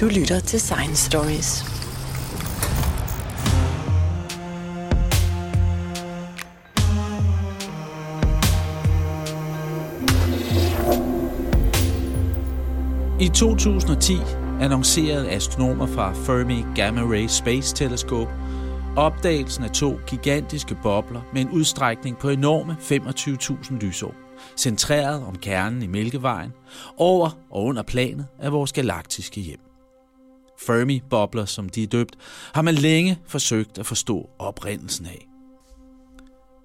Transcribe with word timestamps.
Du 0.00 0.06
lytter 0.06 0.40
til 0.40 0.60
Science 0.60 1.04
Stories. 1.10 1.64
I 13.20 13.28
2010 13.28 14.12
annoncerede 14.60 15.30
astronomer 15.30 15.86
fra 15.86 16.12
Fermi 16.12 16.64
Gamma 16.76 17.00
Ray 17.00 17.26
Space 17.26 17.74
Telescope 17.74 18.30
opdagelsen 18.96 19.64
af 19.64 19.70
to 19.70 19.94
gigantiske 20.06 20.76
bobler 20.82 21.20
med 21.32 21.42
en 21.42 21.50
udstrækning 21.50 22.18
på 22.18 22.28
enorme 22.28 22.76
25.000 22.80 23.78
lysår, 23.78 24.14
centreret 24.56 25.22
om 25.22 25.34
kernen 25.36 25.82
i 25.82 25.86
Mælkevejen, 25.86 26.52
over 26.96 27.30
og 27.50 27.64
under 27.64 27.82
planet 27.82 28.26
af 28.38 28.52
vores 28.52 28.72
galaktiske 28.72 29.40
hjem. 29.40 29.69
Fermi-bobler, 30.66 31.44
som 31.44 31.68
de 31.68 31.82
er 31.82 31.86
døbt, 31.86 32.16
har 32.54 32.62
man 32.62 32.74
længe 32.74 33.18
forsøgt 33.26 33.78
at 33.78 33.86
forstå 33.86 34.30
oprindelsen 34.38 35.06
af. 35.06 35.26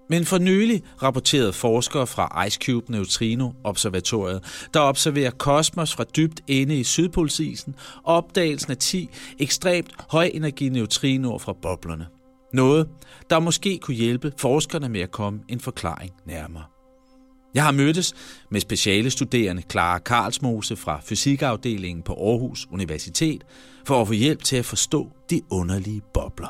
Men 0.09 0.25
for 0.25 0.37
nylig 0.37 0.83
rapporterede 1.03 1.53
forskere 1.53 2.07
fra 2.07 2.45
Ice 2.45 2.59
Cube 2.65 2.91
Neutrino 2.91 3.51
Observatoriet, 3.63 4.67
der 4.73 4.79
observerer 4.79 5.31
kosmos 5.31 5.95
fra 5.95 6.03
dybt 6.03 6.41
inde 6.47 6.79
i 6.79 6.83
Sydpolsisen, 6.83 7.75
opdagelsen 8.03 8.71
af 8.71 8.77
10 8.77 9.09
ekstremt 9.39 9.91
højenergi 10.09 10.69
neutrinoer 10.69 11.37
fra 11.37 11.53
boblerne. 11.53 12.07
Noget, 12.53 12.89
der 13.29 13.39
måske 13.39 13.79
kunne 13.81 13.97
hjælpe 13.97 14.33
forskerne 14.37 14.89
med 14.89 15.01
at 15.01 15.11
komme 15.11 15.39
en 15.47 15.59
forklaring 15.59 16.11
nærmere. 16.25 16.63
Jeg 17.55 17.63
har 17.63 17.71
mødtes 17.71 18.13
med 18.49 18.59
speciale 18.59 19.09
studerende 19.09 19.63
Clara 19.71 19.99
Karlsmose 19.99 20.75
fra 20.75 20.99
fysikafdelingen 21.03 22.03
på 22.03 22.13
Aarhus 22.13 22.67
Universitet 22.71 23.43
for 23.85 24.01
at 24.01 24.07
få 24.07 24.13
hjælp 24.13 24.43
til 24.43 24.55
at 24.55 24.65
forstå 24.65 25.11
de 25.29 25.41
underlige 25.49 26.01
bobler. 26.13 26.47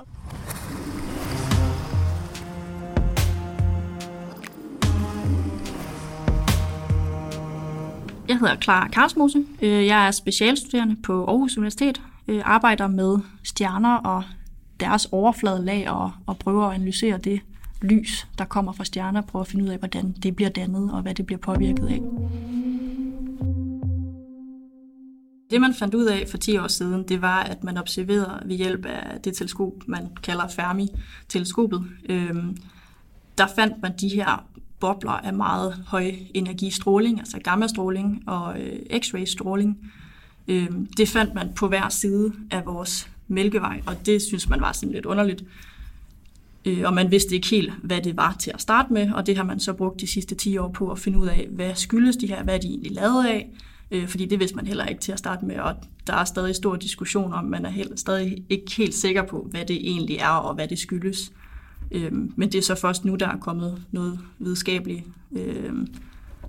Jeg 8.28 8.40
hedder 8.40 8.56
Clara 8.62 8.88
Karlsmose. 8.88 9.46
Øh, 9.62 9.86
jeg 9.86 10.08
er 10.08 10.12
specialstuderende 10.12 10.96
på 11.04 11.26
Aarhus 11.26 11.58
Universitet. 11.58 12.02
Jeg 12.28 12.42
arbejder 12.46 12.88
med 12.88 13.18
stjerner 13.44 13.96
og 13.96 14.24
deres 14.80 15.08
overfladelag 15.12 15.90
og, 15.90 16.12
og 16.26 16.38
prøver 16.38 16.68
at 16.68 16.76
analysere 16.76 17.18
det 17.18 17.42
lys, 17.86 18.28
der 18.38 18.46
kommer 18.46 18.72
fra 18.72 18.86
stjerner, 18.86 19.22
og 19.22 19.28
prøver 19.28 19.44
at 19.44 19.48
finde 19.48 19.66
ud 19.66 19.70
af, 19.70 19.78
hvordan 19.78 20.12
det 20.12 20.36
bliver 20.36 20.50
dannet 20.50 20.92
og 20.92 21.02
hvad 21.02 21.16
det 21.16 21.26
bliver 21.26 21.40
påvirket 21.40 21.88
af. 21.88 22.02
Det 25.50 25.62
man 25.62 25.74
fandt 25.74 25.96
ud 25.96 26.06
af 26.06 26.26
for 26.30 26.38
10 26.38 26.58
år 26.58 26.68
siden, 26.68 27.04
det 27.08 27.22
var, 27.22 27.40
at 27.44 27.64
man 27.64 27.78
observerede 27.78 28.44
ved 28.46 28.56
hjælp 28.56 28.86
af 28.86 29.22
det 29.22 29.36
teleskop, 29.36 29.74
man 29.88 30.08
kalder 30.24 30.48
Fermi-teleskopet. 30.48 31.86
Øhm, 32.10 32.58
der 33.38 33.48
fandt 33.56 33.82
man 33.82 33.94
de 34.02 34.10
her 34.10 34.46
bobler 34.80 35.12
af 35.12 35.34
meget 35.34 35.84
høj 35.88 36.12
energistråling, 36.34 37.20
altså 37.20 37.40
gammastråling 37.40 38.24
og 38.28 38.62
øh, 38.62 38.80
x-ray 38.92 39.26
stråling. 39.26 39.92
Øhm, 40.48 40.86
det 40.98 41.10
fandt 41.10 41.34
man 41.34 41.54
på 41.56 41.68
hver 41.68 41.90
side 41.90 42.34
af 42.52 42.66
vores 42.66 43.10
mælkevej, 43.28 43.82
og 43.86 44.06
det 44.06 44.22
synes 44.22 44.50
man 44.50 44.62
var 44.62 44.72
sådan 44.72 44.94
lidt 44.94 45.06
underligt. 45.06 45.44
Øh, 46.66 46.82
og 46.86 46.94
man 46.94 47.12
vidste 47.12 47.36
ikke 47.36 47.48
helt, 47.48 47.74
hvad 47.84 48.02
det 48.02 48.18
var 48.18 48.36
til 48.40 48.52
at 48.54 48.62
starte 48.62 48.94
med, 48.94 49.12
og 49.12 49.26
det 49.26 49.38
har 49.38 49.44
man 49.44 49.60
så 49.60 49.74
brugt 49.74 50.02
de 50.02 50.08
sidste 50.08 50.36
10 50.36 50.58
år 50.58 50.72
på 50.72 50.92
at 50.92 51.00
finde 51.00 51.20
ud 51.20 51.28
af, 51.28 51.48
hvad 51.52 51.76
skyldes 51.76 52.18
de 52.18 52.28
her, 52.28 52.44
hvad 52.44 52.56
er 52.56 52.60
de 52.60 52.68
egentlig 52.68 52.92
lavet 52.92 53.26
af, 53.26 53.50
øh, 53.92 54.08
fordi 54.08 54.26
det 54.26 54.40
vidste 54.40 54.56
man 54.56 54.68
heller 54.68 54.86
ikke 54.86 55.02
til 55.02 55.12
at 55.12 55.20
starte 55.20 55.46
med, 55.46 55.60
og 55.60 55.76
der 56.08 56.14
er 56.14 56.24
stadig 56.24 56.56
stor 56.56 56.76
diskussion 56.76 57.34
om, 57.34 57.46
man 57.46 57.66
er 57.66 57.70
helt, 57.70 58.00
stadig 58.00 58.44
ikke 58.50 58.72
helt 58.78 58.94
sikker 58.94 59.24
på, 59.24 59.48
hvad 59.52 59.66
det 59.66 59.76
egentlig 59.76 60.18
er, 60.18 60.28
og 60.28 60.56
hvad 60.56 60.68
det 60.68 60.80
skyldes. 60.80 61.32
Øh, 61.92 62.12
men 62.36 62.52
det 62.52 62.56
er 62.56 62.62
så 62.62 62.76
først 62.76 63.06
nu, 63.06 63.16
der 63.16 63.28
er 63.28 63.38
kommet 63.38 63.84
noget 63.92 64.20
videnskabeligt 64.40 65.04
øh, 65.36 65.74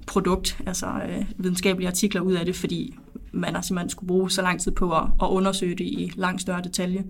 produkt, 0.06 0.58
altså 0.66 0.86
øh, 0.86 1.24
videnskabelige 1.38 1.88
artikler 1.88 2.20
ud 2.20 2.32
af 2.32 2.44
det, 2.44 2.56
fordi 2.56 2.98
man 3.32 3.54
har 3.54 3.62
simpelthen 3.62 3.90
skulle 3.90 4.08
bruge 4.08 4.30
så 4.30 4.42
lang 4.42 4.60
tid 4.60 4.72
på 4.72 4.96
at, 4.96 5.02
at 5.22 5.26
undersøge 5.26 5.74
det 5.74 5.84
i 5.84 6.12
langt 6.14 6.40
større 6.40 6.62
detalje. 6.62 7.04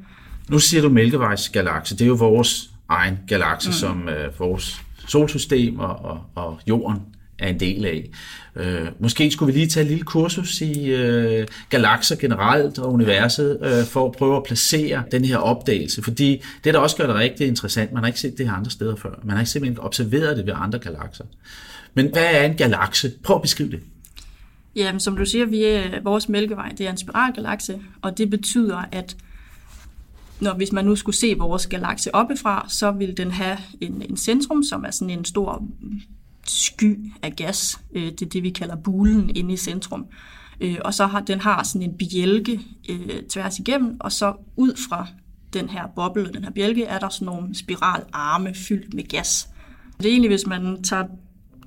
Nu 0.48 0.58
siger 0.58 0.82
du 0.82 0.88
Mælkevejsgalakse, 0.88 1.94
det 1.94 2.04
er 2.04 2.08
jo 2.08 2.14
vores 2.14 2.75
egen 2.88 3.18
galakse, 3.28 3.68
mm. 3.68 3.72
som 3.72 4.08
øh, 4.08 4.40
vores 4.40 4.82
solsystem 5.08 5.78
og, 5.78 6.04
og, 6.04 6.20
og 6.34 6.60
jorden 6.68 7.02
er 7.38 7.48
en 7.48 7.60
del 7.60 7.84
af. 7.84 8.10
Øh, 8.56 8.88
måske 8.98 9.30
skulle 9.30 9.52
vi 9.52 9.58
lige 9.58 9.68
tage 9.68 9.84
et 9.84 9.90
lille 9.90 10.04
kursus 10.04 10.60
i 10.60 10.90
øh, 10.90 11.46
galakser 11.70 12.16
generelt 12.16 12.78
og 12.78 12.92
universet, 12.92 13.58
øh, 13.62 13.84
for 13.84 14.06
at 14.06 14.12
prøve 14.12 14.36
at 14.36 14.42
placere 14.42 15.02
den 15.12 15.24
her 15.24 15.36
opdagelse, 15.36 16.02
fordi 16.02 16.42
det, 16.64 16.74
der 16.74 16.80
også 16.80 16.96
gør 16.96 17.06
det 17.06 17.16
rigtig 17.16 17.46
interessant, 17.46 17.92
man 17.92 18.02
har 18.02 18.06
ikke 18.06 18.20
set 18.20 18.38
det 18.38 18.48
her 18.48 18.54
andre 18.54 18.70
steder 18.70 18.96
før. 18.96 19.20
Man 19.22 19.30
har 19.30 19.40
ikke 19.40 19.50
simpelthen 19.50 19.80
observeret 19.84 20.36
det 20.36 20.46
ved 20.46 20.54
andre 20.56 20.78
galakser. 20.78 21.24
Men 21.94 22.08
hvad 22.12 22.26
er 22.32 22.42
en 22.42 22.56
galakse? 22.56 23.12
Prøv 23.22 23.36
at 23.36 23.42
beskrive 23.42 23.70
det. 23.70 23.80
Ja, 24.76 24.98
som 24.98 25.16
du 25.16 25.24
siger, 25.24 25.46
vi 25.46 25.82
vores 26.02 26.28
mælkevej 26.28 26.72
det 26.78 26.86
er 26.86 26.90
en 26.90 26.96
spiralgalakse, 26.96 27.78
og 28.02 28.18
det 28.18 28.30
betyder, 28.30 28.84
at 28.92 29.16
når 30.40 30.54
hvis 30.54 30.72
man 30.72 30.84
nu 30.84 30.96
skulle 30.96 31.16
se 31.16 31.34
vores 31.38 31.66
galakse 31.66 32.14
oppefra, 32.14 32.66
så 32.68 32.90
vil 32.90 33.16
den 33.16 33.30
have 33.30 33.58
en, 33.80 34.02
en 34.10 34.16
centrum, 34.16 34.62
som 34.62 34.84
er 34.84 34.90
sådan 34.90 35.10
en 35.10 35.24
stor 35.24 35.64
sky 36.46 37.12
af 37.22 37.36
gas. 37.36 37.80
Øh, 37.94 38.02
det 38.02 38.22
er 38.22 38.26
det, 38.26 38.42
vi 38.42 38.50
kalder 38.50 38.76
bulen 38.76 39.36
inde 39.36 39.54
i 39.54 39.56
centrum. 39.56 40.06
Øh, 40.60 40.76
og 40.84 40.94
så 40.94 41.06
har 41.06 41.20
den 41.20 41.40
har 41.40 41.62
sådan 41.62 41.82
en 41.82 41.94
bjælke 41.98 42.60
øh, 42.88 43.22
tværs 43.28 43.58
igennem, 43.58 43.96
og 44.00 44.12
så 44.12 44.34
ud 44.56 44.76
fra 44.88 45.06
den 45.52 45.68
her 45.68 45.86
boble, 45.96 46.30
den 46.34 46.44
her 46.44 46.50
bjælke, 46.50 46.84
er 46.84 46.98
der 46.98 47.08
sådan 47.08 47.26
nogle 47.26 47.54
spiralarme 47.54 48.54
fyldt 48.54 48.94
med 48.94 49.08
gas. 49.08 49.48
Det 49.98 50.06
er 50.06 50.10
egentlig, 50.10 50.30
hvis 50.30 50.46
man 50.46 50.82
tager 50.82 51.04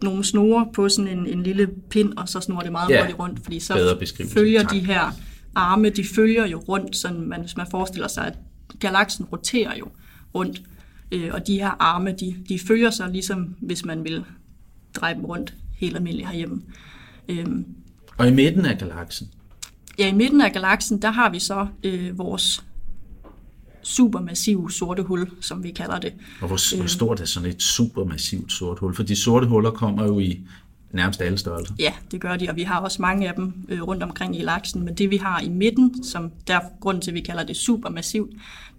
nogle 0.02 0.24
snore 0.24 0.68
på 0.74 0.90
sådan 0.90 1.18
en, 1.18 1.28
en 1.28 1.44
lille 1.44 1.68
pind, 1.90 2.14
og 2.18 2.30
så 2.30 2.40
snor 2.40 2.60
det 2.60 2.72
meget 2.72 2.90
ja, 2.90 3.00
hurtigt 3.00 3.20
rundt, 3.20 3.40
fordi 3.44 3.60
så 3.60 3.98
følger 4.34 4.62
tak. 4.62 4.72
de 4.72 4.80
her 4.80 5.12
arme, 5.56 5.90
de 5.90 6.04
følger 6.16 6.48
jo 6.48 6.58
rundt, 6.58 6.96
sådan 6.96 7.22
man, 7.22 7.42
hvis 7.42 7.58
man 7.58 7.68
forestiller 7.72 8.08
sig, 8.08 8.28
at 8.28 8.34
galaksen 8.80 9.26
roterer 9.26 9.78
jo 9.78 9.88
rundt, 10.36 10.62
øh, 11.12 11.30
og 11.34 11.48
de 11.48 11.54
her 11.54 11.70
arme, 11.80 12.12
de, 12.12 12.36
de 12.50 12.60
følger 12.60 12.90
sig 12.90 13.10
ligesom, 13.10 13.56
hvis 13.60 13.86
man 13.86 14.04
vil 14.04 14.24
dreje 14.96 15.16
dem 15.16 15.26
rundt 15.26 15.54
helt 15.78 15.96
almindeligt 15.96 16.28
herhjemme. 16.28 16.62
Øhm, 17.30 17.66
og 18.18 18.28
i 18.28 18.32
midten 18.32 18.66
af 18.66 18.78
galaksen? 18.78 19.28
Ja, 20.00 20.08
i 20.08 20.14
midten 20.14 20.42
af 20.42 20.54
galaksen, 20.54 21.02
der 21.02 21.12
har 21.12 21.30
vi 21.30 21.40
så 21.40 21.68
øh, 21.84 22.18
vores 22.18 22.64
supermassive 23.84 24.72
sorte 24.72 25.04
hul, 25.04 25.30
som 25.42 25.64
vi 25.64 25.72
kalder 25.72 26.00
det. 26.00 26.14
Og 26.42 26.48
hvor, 26.48 26.76
hvor 26.76 26.82
øhm. 26.82 26.88
stort 26.88 27.20
er 27.20 27.26
sådan 27.26 27.50
et 27.50 27.62
supermassivt 27.62 28.52
sort 28.52 28.80
hul? 28.80 28.96
For 28.96 29.04
de 29.04 29.16
sorte 29.16 29.48
huller 29.48 29.72
kommer 29.72 30.04
jo 30.04 30.20
i 30.20 30.40
nærmest 30.92 31.22
alle 31.22 31.38
størrelser. 31.38 31.74
Ja, 31.80 31.94
det 32.12 32.22
gør 32.22 32.36
de, 32.36 32.50
og 32.50 32.56
vi 32.56 32.64
har 32.64 32.80
også 32.80 33.02
mange 33.02 33.28
af 33.28 33.34
dem 33.36 33.54
øh, 33.70 33.82
rundt 33.82 34.04
omkring 34.04 34.36
i 34.36 34.40
galaksen, 34.40 34.86
men 34.86 34.96
det 34.96 35.10
vi 35.10 35.18
har 35.18 35.40
i 35.40 35.50
midten, 35.50 36.04
som 36.04 36.32
der 36.48 36.60
grund 36.82 37.02
til, 37.02 37.12
at 37.12 37.16
vi 37.16 37.22
kalder 37.22 37.44
det 37.44 37.56
supermassivt, 37.56 38.32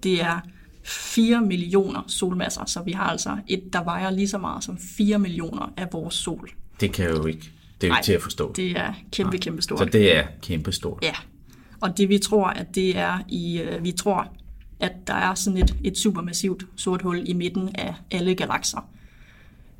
det 0.02 0.22
er 0.22 0.40
4 0.82 1.40
millioner 1.40 2.04
solmasser, 2.06 2.64
så 2.64 2.82
vi 2.82 2.92
har 2.92 3.04
altså 3.04 3.36
et, 3.48 3.72
der 3.72 3.84
vejer 3.84 4.10
lige 4.10 4.28
så 4.28 4.38
meget 4.38 4.64
som 4.64 4.78
4 4.78 5.18
millioner 5.18 5.72
af 5.76 5.88
vores 5.92 6.14
sol. 6.14 6.50
Det 6.80 6.92
kan 6.92 7.10
jo 7.10 7.26
ikke, 7.26 7.50
det 7.80 7.86
er 7.86 7.88
jo 7.88 7.94
ikke 7.94 8.04
til 8.04 8.12
at 8.12 8.22
forstå. 8.22 8.52
det 8.56 8.70
er 8.70 8.92
kæmpe, 9.12 9.38
kæmpe 9.38 9.62
stort. 9.62 9.78
Så 9.78 9.84
det 9.84 10.16
er 10.16 10.24
kæmpe 10.42 10.72
stort. 10.72 10.98
Ja, 11.02 11.14
og 11.80 11.98
det 11.98 12.08
vi 12.08 12.18
tror, 12.18 12.46
at 12.46 12.74
det 12.74 12.98
er 12.98 13.18
i, 13.28 13.60
øh, 13.60 13.84
vi 13.84 13.92
tror, 13.92 14.32
at 14.80 14.92
der 15.06 15.14
er 15.14 15.34
sådan 15.34 15.56
et, 15.56 15.76
et 15.84 15.98
supermassivt 15.98 16.66
sort 16.76 17.02
hul 17.02 17.22
i 17.28 17.32
midten 17.32 17.70
af 17.74 17.94
alle 18.10 18.34
galakser. 18.34 18.88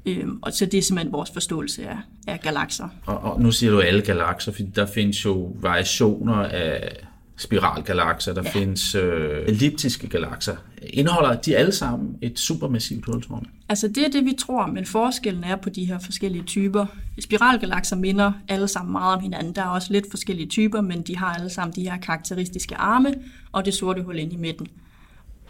Øhm, 0.06 0.38
og 0.42 0.52
så 0.52 0.66
det 0.66 0.78
er 0.78 0.82
simpelthen 0.82 1.12
vores 1.12 1.30
forståelse 1.30 1.88
af, 1.88 1.96
af 2.26 2.40
galakser. 2.40 2.88
Og, 3.06 3.18
og 3.18 3.40
nu 3.40 3.52
siger 3.52 3.72
du 3.72 3.80
alle 3.80 4.02
galakser, 4.02 4.52
for 4.52 4.62
der 4.62 4.86
findes 4.86 5.24
jo 5.24 5.56
variationer 5.60 6.34
af 6.34 6.96
spiralgalakser, 7.40 8.34
der 8.34 8.42
ja. 8.44 8.50
findes 8.50 8.94
øh, 8.94 9.48
elliptiske 9.48 10.08
galakser. 10.08 10.56
Indeholder 10.82 11.34
de 11.34 11.56
alle 11.56 11.72
sammen 11.72 12.16
et 12.22 12.38
supermassivt 12.38 13.06
hul, 13.06 13.22
tror 13.22 13.42
Altså 13.68 13.88
det 13.88 13.98
er 13.98 14.08
det, 14.08 14.24
vi 14.24 14.34
tror, 14.38 14.66
men 14.66 14.86
forskellen 14.86 15.44
er 15.44 15.56
på 15.56 15.70
de 15.70 15.84
her 15.84 15.98
forskellige 15.98 16.44
typer. 16.44 16.86
Spiralgalakser 17.20 17.96
minder 17.96 18.32
alle 18.48 18.68
sammen 18.68 18.92
meget 18.92 19.16
om 19.16 19.22
hinanden. 19.22 19.54
Der 19.54 19.62
er 19.62 19.68
også 19.68 19.92
lidt 19.92 20.10
forskellige 20.10 20.48
typer, 20.48 20.80
men 20.80 21.02
de 21.02 21.16
har 21.16 21.34
alle 21.34 21.50
sammen 21.50 21.74
de 21.76 21.90
her 21.90 21.96
karakteristiske 21.96 22.76
arme 22.76 23.14
og 23.52 23.64
det 23.64 23.74
sorte 23.74 24.02
hul 24.02 24.18
inde 24.18 24.32
i 24.32 24.36
midten. 24.36 24.66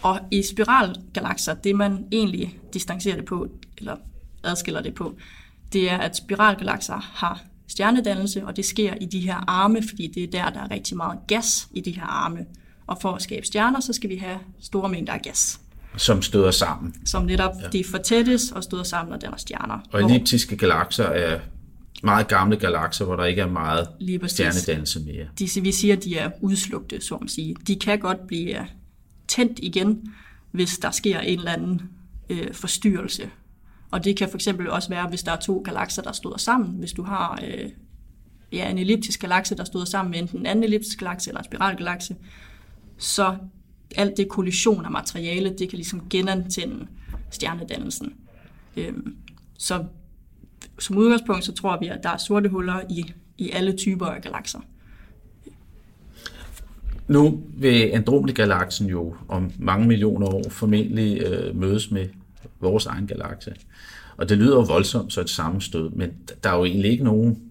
Og 0.03 0.21
i 0.31 0.43
spiralgalakser, 0.43 1.55
det 1.55 1.77
man 1.77 2.05
egentlig 2.13 2.59
distancerer 2.75 3.17
det 3.17 3.25
på, 3.25 3.49
eller 3.79 3.97
adskiller 4.45 4.83
det 4.83 4.95
på, 4.95 5.15
det 5.73 5.91
er, 5.91 5.99
at 5.99 6.17
spiralgalakser 6.17 7.11
har 7.15 7.41
stjernedannelse, 7.69 8.47
og 8.47 8.57
det 8.57 8.65
sker 8.65 8.95
i 9.01 9.07
de 9.07 9.21
her 9.21 9.45
arme, 9.47 9.83
fordi 9.89 10.07
det 10.15 10.25
er 10.25 10.31
der, 10.31 10.51
der 10.51 10.61
er 10.61 10.71
rigtig 10.71 10.97
meget 10.97 11.19
gas 11.29 11.69
i 11.75 11.81
de 11.81 11.91
her 11.91 12.05
arme. 12.05 12.47
Og 12.87 12.99
for 13.01 13.13
at 13.13 13.23
skabe 13.23 13.47
stjerner, 13.47 13.81
så 13.81 13.93
skal 13.93 14.11
vi 14.11 14.17
have 14.17 14.39
store 14.61 14.89
mængder 14.89 15.13
af 15.13 15.23
gas. 15.23 15.61
Som 15.97 16.23
støder 16.23 16.51
sammen. 16.51 16.95
Som 17.07 17.25
netop, 17.25 17.53
ja. 17.63 17.69
de 17.69 17.85
fortættes 17.85 18.53
og 18.53 18.65
støder 18.65 18.83
sammen 18.83 19.15
og 19.15 19.23
danner 19.23 19.37
stjerner. 19.37 19.79
Og 19.93 20.03
elliptiske 20.03 20.57
galakser 20.57 21.05
er 21.05 21.41
meget 22.03 22.29
gamle 22.29 22.57
galakser, 22.57 23.05
hvor 23.05 23.17
der 23.17 23.25
ikke 23.25 23.43
er 23.43 23.49
meget 23.49 23.89
Lige 24.01 24.29
stjernedannelse 24.29 25.01
mere. 25.01 25.27
De, 25.39 25.63
vi 25.63 25.73
siger, 25.73 25.97
at 25.97 26.05
de 26.05 26.17
er 26.17 26.31
udslugte, 26.41 27.01
så 27.01 27.15
at 27.15 27.31
sige. 27.31 27.57
De 27.67 27.77
kan 27.77 27.99
godt 27.99 28.27
blive 28.27 28.67
tændt 29.29 29.59
igen, 29.63 30.13
hvis 30.51 30.79
der 30.79 30.91
sker 30.91 31.21
en 31.21 31.39
eller 31.39 31.53
anden 31.53 31.83
øh, 32.31 32.55
forstyrrelse. 32.55 33.31
Og 33.91 34.05
det 34.05 34.17
kan 34.17 34.29
for 34.29 34.37
eksempel 34.37 34.71
også 34.71 34.89
være, 34.89 35.09
hvis 35.09 35.23
der 35.23 35.33
er 35.33 35.37
to 35.37 35.63
galakser, 35.65 36.03
der 36.03 36.13
støder 36.13 36.39
sammen. 36.39 36.71
Hvis 36.79 36.93
du 36.93 37.03
har 37.03 37.43
øh, 37.47 37.71
ja, 38.53 38.71
en 38.71 38.79
elliptisk 38.79 39.21
galakse, 39.21 39.57
der 39.57 39.65
støder 39.65 39.85
sammen 39.85 40.11
med 40.11 40.19
enten 40.19 40.39
en 40.39 40.47
anden 40.47 40.65
elliptisk 40.65 40.99
galakse 40.99 41.31
eller 41.31 41.39
en 41.39 41.45
spiralgalakse, 41.45 42.17
så 42.99 43.37
alt 43.97 44.17
det 44.17 44.29
kollision 44.29 44.85
af 44.85 44.91
materiale, 44.91 45.55
det 45.59 45.69
kan 45.69 45.77
ligesom 45.77 46.09
genantænde 46.11 46.87
stjernedannelsen. 47.31 48.13
Øhm, 48.77 49.17
så 49.59 49.85
som 50.79 50.97
udgangspunkt, 50.97 51.45
så 51.45 51.53
tror 51.53 51.79
vi, 51.81 51.87
at 51.87 51.99
der 52.03 52.11
er 52.11 52.17
sorte 52.17 52.49
huller 52.49 52.81
i, 52.91 53.13
i 53.39 53.51
alle 53.51 53.77
typer 53.77 54.07
af 54.07 54.23
galakser. 54.23 54.61
Nu 57.09 57.43
vil 57.55 57.91
Andromeda-galaksen 57.93 58.87
jo 58.87 59.15
om 59.29 59.53
mange 59.59 59.89
millioner 59.89 60.27
år 60.27 60.43
formentlig 60.51 61.23
øh, 61.23 61.57
mødes 61.57 61.91
med 61.91 62.09
vores 62.61 62.87
egen 62.87 63.07
galakse. 63.07 63.55
Og 64.17 64.29
det 64.29 64.39
lyder 64.39 64.57
jo 64.57 64.63
voldsomt 64.63 65.13
så 65.13 65.21
et 65.21 65.31
sammenstød, 65.31 65.91
men 65.91 66.11
der 66.45 66.51
er 66.51 66.57
jo 66.57 66.65
egentlig 66.65 66.91
ikke 66.91 67.05
nogen 67.05 67.43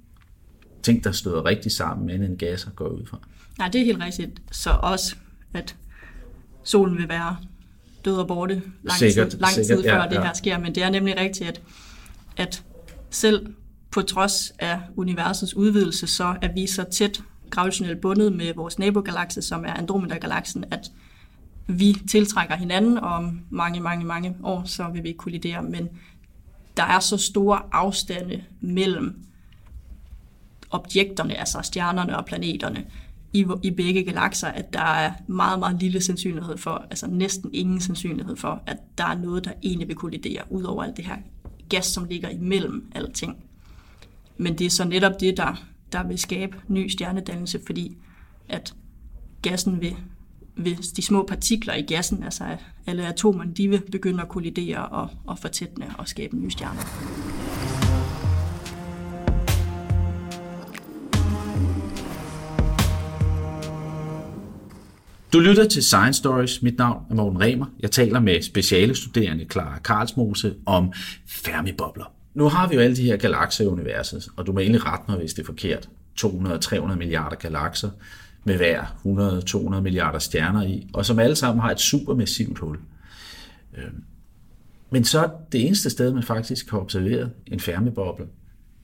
ting, 0.83 1.03
der 1.03 1.11
støder 1.11 1.45
rigtig 1.45 1.71
sammen, 1.71 2.07
men 2.07 2.23
en 2.23 2.37
gasser 2.37 2.69
går 2.69 2.87
ud 2.87 3.05
fra. 3.05 3.19
Nej, 3.57 3.67
det 3.67 3.81
er 3.81 3.85
helt 3.85 4.03
rigtigt. 4.03 4.41
Så 4.51 4.69
også, 4.81 5.15
at 5.53 5.75
solen 6.63 6.97
vil 6.97 7.09
være 7.09 7.37
død 8.05 8.15
og 8.15 8.27
borte 8.27 8.61
lang 8.83 8.99
Sikkert, 8.99 9.29
tid, 9.29 9.39
lang 9.39 9.53
sikkert, 9.53 9.77
tid 9.77 9.89
før 9.89 10.01
ja, 10.03 10.09
det 10.09 10.23
her 10.23 10.33
sker. 10.33 10.57
Men 10.57 10.75
det 10.75 10.83
er 10.83 10.89
nemlig 10.89 11.19
rigtigt, 11.19 11.49
at, 11.49 11.61
at 12.37 12.63
selv 13.09 13.47
på 13.91 14.01
trods 14.01 14.53
af 14.59 14.79
universets 14.95 15.53
udvidelse, 15.53 16.07
så 16.07 16.35
er 16.41 16.53
vi 16.53 16.67
så 16.67 16.85
tæt 16.91 17.21
gravitationelt 17.49 18.01
bundet 18.01 18.33
med 18.33 18.53
vores 18.55 18.79
nabogalakse, 18.79 19.41
som 19.41 19.65
er 19.65 19.73
Andromeda-galaksen, 19.73 20.65
at 20.71 20.91
vi 21.69 21.93
tiltrækker 22.09 22.55
hinanden, 22.55 22.97
og 22.97 23.09
om 23.09 23.41
mange, 23.49 23.79
mange, 23.79 24.05
mange 24.05 24.35
år, 24.43 24.63
så 24.65 24.89
vil 24.93 25.03
vi 25.03 25.11
kollidere. 25.11 25.63
Men 25.63 25.89
der 26.77 26.83
er 26.83 26.99
så 26.99 27.17
store 27.17 27.61
afstande 27.71 28.43
mellem 28.61 29.23
objekterne, 30.71 31.35
altså 31.35 31.61
stjernerne 31.61 32.17
og 32.17 32.25
planeterne, 32.25 32.85
i, 33.33 33.45
i 33.63 33.71
begge 33.71 34.03
galakser, 34.03 34.47
at 34.47 34.73
der 34.73 34.81
er 34.81 35.11
meget, 35.27 35.59
meget 35.59 35.81
lille 35.81 36.01
sandsynlighed 36.01 36.57
for, 36.57 36.85
altså 36.89 37.07
næsten 37.07 37.49
ingen 37.53 37.81
sandsynlighed 37.81 38.35
for, 38.35 38.63
at 38.65 38.77
der 38.97 39.05
er 39.05 39.17
noget, 39.17 39.45
der 39.45 39.51
egentlig 39.63 39.87
vil 39.87 39.95
kollidere, 39.95 40.41
ud 40.49 40.63
over 40.63 40.83
alt 40.83 40.97
det 40.97 41.05
her 41.05 41.17
gas, 41.69 41.85
som 41.85 42.05
ligger 42.05 42.29
imellem 42.29 42.91
alting. 42.95 43.37
Men 44.37 44.57
det 44.57 44.65
er 44.65 44.69
så 44.69 44.85
netop 44.85 45.19
det, 45.19 45.37
der, 45.37 45.65
der 45.91 46.03
vil 46.03 46.19
skabe 46.19 46.57
ny 46.67 46.87
stjernedannelse, 46.87 47.59
fordi 47.65 47.97
at 48.49 48.73
gassen 49.41 49.81
vil, 49.81 49.95
hvis 50.59 50.87
de 50.87 51.01
små 51.01 51.23
partikler 51.23 51.73
i 51.73 51.81
gassen, 51.81 52.23
altså 52.23 52.43
alle 52.87 53.07
atomerne, 53.07 53.53
de 53.53 53.67
vil 53.67 53.81
begynde 53.91 54.21
at 54.21 54.29
kollidere 54.29 54.85
og, 54.85 55.09
og 55.27 55.39
fortætne 55.39 55.85
og 55.97 56.07
skabe 56.07 56.37
nye 56.37 56.51
stjerner. 56.51 56.81
Du 65.33 65.39
lytter 65.39 65.67
til 65.67 65.83
Science 65.83 66.17
Stories. 66.17 66.61
Mit 66.61 66.77
navn 66.77 67.05
er 67.09 67.15
Morten 67.15 67.41
Remer. 67.41 67.65
Jeg 67.79 67.91
taler 67.91 68.19
med 68.19 68.41
speciale 68.41 68.95
studerende 68.95 69.45
Clara 69.51 69.79
Karlsmose 69.79 70.55
om 70.65 70.93
Fermi-bobler. 71.27 72.13
Nu 72.33 72.47
har 72.47 72.67
vi 72.67 72.75
jo 72.75 72.81
alle 72.81 72.95
de 72.95 73.03
her 73.03 73.17
galakser 73.17 73.63
i 73.63 73.67
universet, 73.67 74.27
og 74.37 74.47
du 74.47 74.51
må 74.51 74.59
egentlig 74.59 74.85
rette 74.85 75.05
mig, 75.07 75.17
hvis 75.17 75.33
det 75.33 75.41
er 75.41 75.45
forkert. 75.45 75.89
200-300 76.19 76.95
milliarder 76.95 77.35
galakser 77.35 77.89
med 78.43 78.57
hver 78.57 78.83
100-200 79.77 79.81
milliarder 79.81 80.19
stjerner 80.19 80.63
i, 80.63 80.89
og 80.93 81.05
som 81.05 81.19
alle 81.19 81.35
sammen 81.35 81.61
har 81.61 81.71
et 81.71 81.79
supermassivt 81.79 82.59
hul. 82.59 82.79
Øhm, 83.77 84.03
men 84.89 85.03
så 85.03 85.29
det 85.51 85.65
eneste 85.65 85.89
sted, 85.89 86.13
man 86.13 86.23
faktisk 86.23 86.71
har 86.71 86.79
observeret 86.79 87.31
en 87.47 87.59
Fermi-boble, 87.59 88.25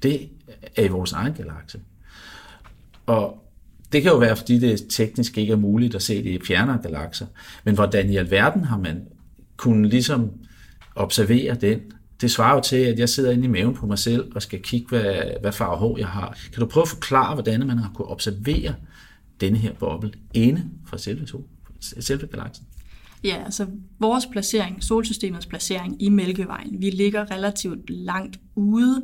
det 0.04 0.30
er 0.76 0.84
i 0.84 0.88
vores 0.88 1.12
egen 1.12 1.34
galakse. 1.34 1.80
Og 3.06 3.46
det 3.92 4.02
kan 4.02 4.12
jo 4.12 4.18
være, 4.18 4.36
fordi 4.36 4.60
det 4.60 4.86
teknisk 4.90 5.38
ikke 5.38 5.54
er 5.54 5.58
muligt 5.58 5.96
at 5.96 6.02
se 6.02 6.24
det 6.24 6.30
i 6.30 6.46
fjernere 6.48 6.80
galakser. 6.84 7.26
Men 7.64 7.76
hvordan 7.76 8.10
i 8.10 8.18
alverden 8.18 8.64
har 8.64 8.78
man 8.78 9.02
kunnet 9.58 9.92
ligesom 9.92 10.32
observere 10.96 11.56
den? 11.56 11.80
Det 12.22 12.32
svarer 12.32 12.56
jo 12.56 12.62
til, 12.62 12.78
at 12.78 13.00
jeg 13.00 13.10
sidder 13.10 13.32
inde 13.32 13.44
i 13.44 13.48
maven 13.48 13.76
på 13.76 13.86
mig 13.86 14.00
selv 14.00 14.32
og 14.36 14.42
skal 14.42 14.62
kigge, 14.62 14.88
hvad, 14.90 15.24
hvad 15.42 15.52
farve 15.52 15.78
hår 15.78 15.98
jeg 15.98 16.08
har. 16.08 16.38
Kan 16.54 16.60
du 16.60 16.66
prøve 16.66 16.82
at 16.82 16.88
forklare, 16.88 17.34
hvordan 17.34 17.68
man 17.68 17.78
har 17.78 17.92
kunnet 17.96 18.12
observere 18.12 18.76
denne 19.42 19.58
her 19.58 19.74
boble 19.74 20.12
inde 20.34 20.64
fra 20.88 20.98
selve, 20.98 21.28
sol, 21.28 21.44
selve 21.80 22.28
galaksen? 22.28 22.66
Ja, 23.24 23.44
altså 23.46 23.68
vores 24.00 24.26
placering, 24.26 24.84
solsystemets 24.84 25.46
placering 25.46 26.04
i 26.04 26.10
Mælkevejen, 26.10 26.82
vi 26.82 26.90
ligger 26.90 27.32
relativt 27.32 27.90
langt 27.90 28.40
ude. 28.56 29.04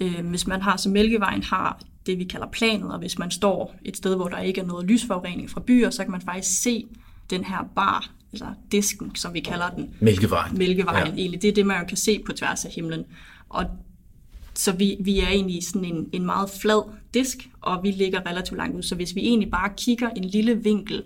Øh, 0.00 0.26
hvis 0.26 0.46
man 0.46 0.62
har, 0.62 0.76
så 0.76 0.88
Mælkevejen 0.88 1.42
har 1.42 1.80
det, 2.06 2.18
vi 2.18 2.24
kalder 2.24 2.46
planet, 2.46 2.92
og 2.92 2.98
hvis 2.98 3.18
man 3.18 3.30
står 3.30 3.76
et 3.84 3.96
sted, 3.96 4.16
hvor 4.16 4.28
der 4.28 4.38
ikke 4.38 4.60
er 4.60 4.64
noget 4.64 4.86
lysforurening 4.86 5.50
fra 5.50 5.60
byer, 5.66 5.90
så 5.90 6.02
kan 6.04 6.10
man 6.10 6.20
faktisk 6.20 6.62
se 6.62 6.86
den 7.30 7.44
her 7.44 7.70
bar, 7.74 8.10
altså 8.32 8.46
disken, 8.72 9.14
som 9.14 9.34
vi 9.34 9.40
kalder 9.40 9.70
den. 9.70 9.94
Mælkevejen. 10.00 10.58
Mælkevejen, 10.58 11.06
Ja. 11.06 11.12
ja. 11.12 11.16
egentlig. 11.18 11.42
Det 11.42 11.48
er 11.48 11.54
det, 11.54 11.66
man 11.66 11.80
jo 11.80 11.86
kan 11.88 11.96
se 11.96 12.20
på 12.26 12.32
tværs 12.32 12.64
af 12.64 12.70
himlen. 12.70 13.04
Og 13.48 13.64
så 14.54 14.72
vi, 14.72 14.96
vi 15.00 15.20
er 15.20 15.28
egentlig 15.28 15.56
i 15.56 15.60
sådan 15.60 15.84
en, 15.84 16.08
en 16.12 16.26
meget 16.26 16.50
flad 16.50 16.90
disk, 17.14 17.50
og 17.60 17.82
vi 17.82 17.90
ligger 17.90 18.26
relativt 18.26 18.58
langt 18.58 18.76
ud. 18.76 18.82
Så 18.82 18.94
hvis 18.94 19.14
vi 19.14 19.20
egentlig 19.20 19.50
bare 19.50 19.72
kigger 19.76 20.08
en 20.08 20.24
lille 20.24 20.62
vinkel 20.62 21.02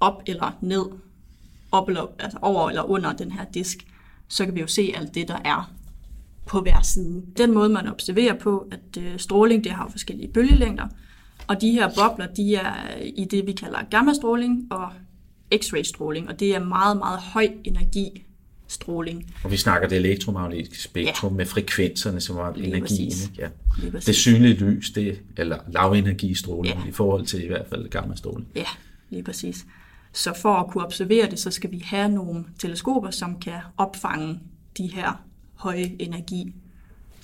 op 0.00 0.22
eller 0.26 0.58
ned, 0.60 0.84
op 1.72 1.88
eller, 1.88 2.06
altså 2.18 2.38
over 2.42 2.68
eller 2.68 2.82
under 2.82 3.12
den 3.12 3.30
her 3.30 3.44
disk, 3.44 3.86
så 4.28 4.44
kan 4.44 4.54
vi 4.54 4.60
jo 4.60 4.66
se 4.66 4.92
alt 4.96 5.14
det, 5.14 5.28
der 5.28 5.38
er 5.44 5.72
på 6.46 6.60
hver 6.60 6.82
side. 6.82 7.22
Den 7.36 7.54
måde, 7.54 7.68
man 7.68 7.88
observerer 7.88 8.34
på, 8.34 8.68
at 8.70 9.02
øh, 9.02 9.18
stråling 9.18 9.64
det 9.64 9.72
har 9.72 9.88
forskellige 9.88 10.32
bølgelængder, 10.32 10.88
og 11.46 11.60
de 11.60 11.70
her 11.70 11.90
bobler, 11.94 12.26
de 12.26 12.54
er 12.54 12.74
i 13.16 13.24
det, 13.24 13.46
vi 13.46 13.52
kalder 13.52 13.78
gammastråling 13.90 14.66
og 14.70 14.92
x-ray-stråling, 15.54 16.28
og 16.28 16.40
det 16.40 16.54
er 16.54 16.64
meget, 16.64 16.96
meget 16.96 17.18
høj 17.18 17.48
energi 17.64 18.24
stråling. 18.68 19.34
Og 19.44 19.50
vi 19.50 19.56
snakker 19.56 19.88
det 19.88 19.96
elektromagnetiske 19.98 20.82
spektrum 20.82 21.32
ja. 21.32 21.36
med 21.36 21.46
frekvenserne, 21.46 22.20
som 22.20 22.36
var 22.36 22.54
Lige 22.56 22.76
energien. 22.76 23.12
Ikke? 23.30 23.50
Ja. 23.82 23.98
Det 24.06 24.14
synlige 24.16 24.54
lys, 24.54 24.90
det 24.90 25.20
eller 25.36 25.58
lavenergistråling 25.68 26.78
Ja. 26.84 26.88
i 26.88 26.92
forhold 26.92 27.26
til 27.26 27.44
i 27.44 27.46
hvert 27.46 27.66
fald 27.68 27.88
gammastråling. 27.88 28.48
Ja, 28.54 28.64
lige 29.10 29.22
præcis. 29.22 29.66
Så 30.12 30.38
for 30.42 30.54
at 30.54 30.70
kunne 30.70 30.84
observere 30.84 31.30
det, 31.30 31.38
så 31.38 31.50
skal 31.50 31.70
vi 31.70 31.78
have 31.78 32.08
nogle 32.08 32.44
teleskoper, 32.58 33.10
som 33.10 33.40
kan 33.40 33.60
opfange 33.76 34.40
de 34.78 34.86
her 34.86 35.24
høje 35.54 35.96
energi 35.98 36.54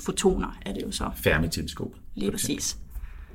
fotoner, 0.00 0.58
er 0.66 0.72
det 0.72 0.82
jo 0.82 0.90
så. 0.90 1.10
Fermi-teleskopet. 1.16 2.00
Lige 2.14 2.30
præcis. 2.30 2.78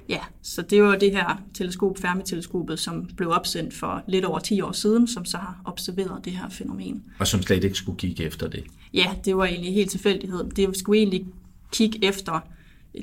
Ja, 0.10 0.20
så 0.42 0.62
det 0.62 0.84
var 0.84 0.96
det 0.96 1.12
her 1.12 1.42
teleskop, 1.54 1.98
Fermi-teleskopet, 1.98 2.80
som 2.80 3.10
blev 3.18 3.30
opsendt 3.30 3.74
for 3.74 4.04
lidt 4.08 4.26
over 4.26 4.40
10 4.40 4.62
år 4.62 4.72
siden, 4.72 5.08
som 5.08 5.26
så 5.26 5.38
har 5.38 5.62
observeret 5.66 6.26
det 6.26 6.34
her 6.34 6.50
fænomen. 6.50 7.04
Og 7.20 7.28
som 7.28 7.42
slet 7.42 7.64
ikke 7.64 7.76
skulle 7.76 7.98
kigge 7.98 8.24
efter 8.24 8.48
det. 8.48 8.64
Ja, 8.94 9.16
det 9.26 9.38
var 9.38 9.46
egentlig 9.46 9.74
helt 9.74 9.92
tilfældighed. 9.92 10.44
Det 10.44 10.78
skulle 10.78 11.00
egentlig 11.00 11.26
kigge 11.72 12.06
efter 12.06 12.40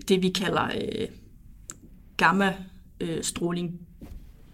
det, 0.08 0.22
vi 0.22 0.28
kalder 0.28 0.64
øh, 0.64 1.08
gamma-stråling 2.16 3.80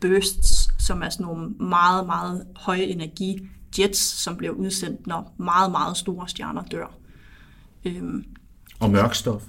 bursts, 0.00 0.68
som 0.86 1.02
er 1.02 1.08
sådan 1.08 1.26
nogle 1.26 1.48
meget, 1.50 2.06
meget 2.06 2.46
høje 2.56 2.82
energi 2.82 3.48
jets, 3.78 3.98
som 4.22 4.36
bliver 4.36 4.52
udsendt, 4.52 5.06
når 5.06 5.34
meget, 5.38 5.70
meget 5.70 5.96
store 5.96 6.28
stjerner 6.28 6.62
dør. 6.62 6.94
Øhm, 7.84 8.24
Og 8.80 8.90
mørkstof. 8.90 9.42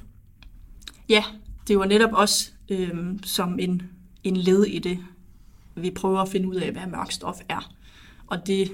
ja, 1.10 1.24
det 1.68 1.80
var 1.80 1.86
netop 1.86 2.10
også 2.14 2.52
øhm, 2.80 3.24
som 3.24 3.60
en, 3.60 3.82
en 4.24 4.38
led 4.38 4.64
i 4.66 4.80
det, 4.80 4.98
vi 5.76 5.92
prøver 5.92 6.20
at 6.20 6.30
finde 6.30 6.48
ud 6.48 6.56
af, 6.56 6.72
hvad 6.72 6.88
mørk 6.92 7.12
stof 7.12 7.38
er. 7.50 7.74
Og 8.28 8.48
det, 8.48 8.72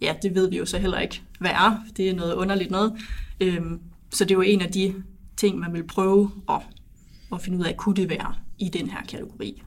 ja, 0.00 0.14
det 0.22 0.34
ved 0.34 0.50
vi 0.50 0.58
jo 0.58 0.64
så 0.64 0.78
heller 0.78 0.98
ikke, 0.98 1.22
hvad 1.40 1.50
er. 1.50 1.84
Det 1.96 2.10
er 2.10 2.14
noget 2.14 2.34
underligt 2.34 2.70
noget. 2.70 2.92
Øhm, 3.40 3.80
så 4.10 4.24
det 4.24 4.36
var 4.36 4.42
en 4.42 4.60
af 4.60 4.72
de 4.72 4.94
ting, 5.36 5.58
man 5.58 5.72
vil 5.72 5.86
prøve 5.86 6.30
at, 6.48 6.60
at 7.32 7.42
finde 7.42 7.58
ud 7.58 7.64
af, 7.64 7.76
kunne 7.76 7.96
det 7.96 8.08
være 8.08 8.34
i 8.58 8.68
den 8.68 8.90
her 8.90 9.02
kategori. 9.08 9.62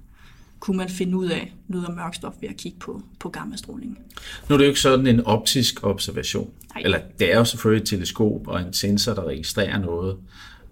Kunne 0.60 0.78
man 0.78 0.90
finde 0.90 1.18
ud 1.18 1.30
af 1.30 1.54
noget 1.68 1.88
om 1.88 1.94
mørk 1.94 2.16
stof 2.16 2.34
ved 2.42 2.50
at 2.50 2.58
kigge 2.58 2.80
på, 2.80 3.02
på 3.20 3.30
gammastråling? 3.30 3.98
Nu 4.50 4.54
er 4.54 4.58
det 4.58 4.66
jo 4.66 4.70
ikke 4.70 4.82
sådan 4.82 5.08
en 5.08 5.26
optisk 5.26 5.84
observation. 5.84 6.54
Nej. 6.76 6.82
Eller 6.86 7.00
det 7.20 7.34
er 7.34 7.38
jo 7.38 7.46
selvfølgelig 7.46 7.82
et 7.82 7.90
teleskop 7.90 8.48
og 8.48 8.62
en 8.62 8.74
sensor, 8.74 9.14
der 9.14 9.24
registrerer 9.24 9.78
noget. 9.78 10.18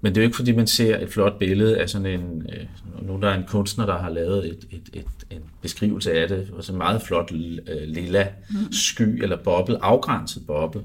Men 0.01 0.15
det 0.15 0.22
er 0.22 0.24
jo 0.24 0.27
ikke, 0.27 0.36
fordi 0.36 0.51
man 0.51 0.67
ser 0.67 1.00
et 1.00 1.10
flot 1.10 1.39
billede 1.39 1.79
af 1.79 1.89
sådan 1.89 2.20
en... 2.20 2.50
Øh, 2.53 2.65
nu 3.01 3.13
er 3.13 3.20
der 3.20 3.34
en 3.34 3.43
kunstner, 3.48 3.86
der 3.86 3.98
har 3.98 4.10
lavet 4.10 4.48
et, 4.48 4.67
et, 4.72 4.89
et, 4.93 5.05
en 5.29 5.41
beskrivelse 5.62 6.13
af 6.13 6.27
det, 6.27 6.50
og 6.53 6.63
så 6.63 6.74
meget 6.74 7.01
flot 7.01 7.31
øh, 7.31 7.88
lilla 7.88 8.27
sky 8.72 9.24
eller 9.24 9.38
boble, 9.43 9.84
afgrænset 9.84 10.48
boble. 10.48 10.81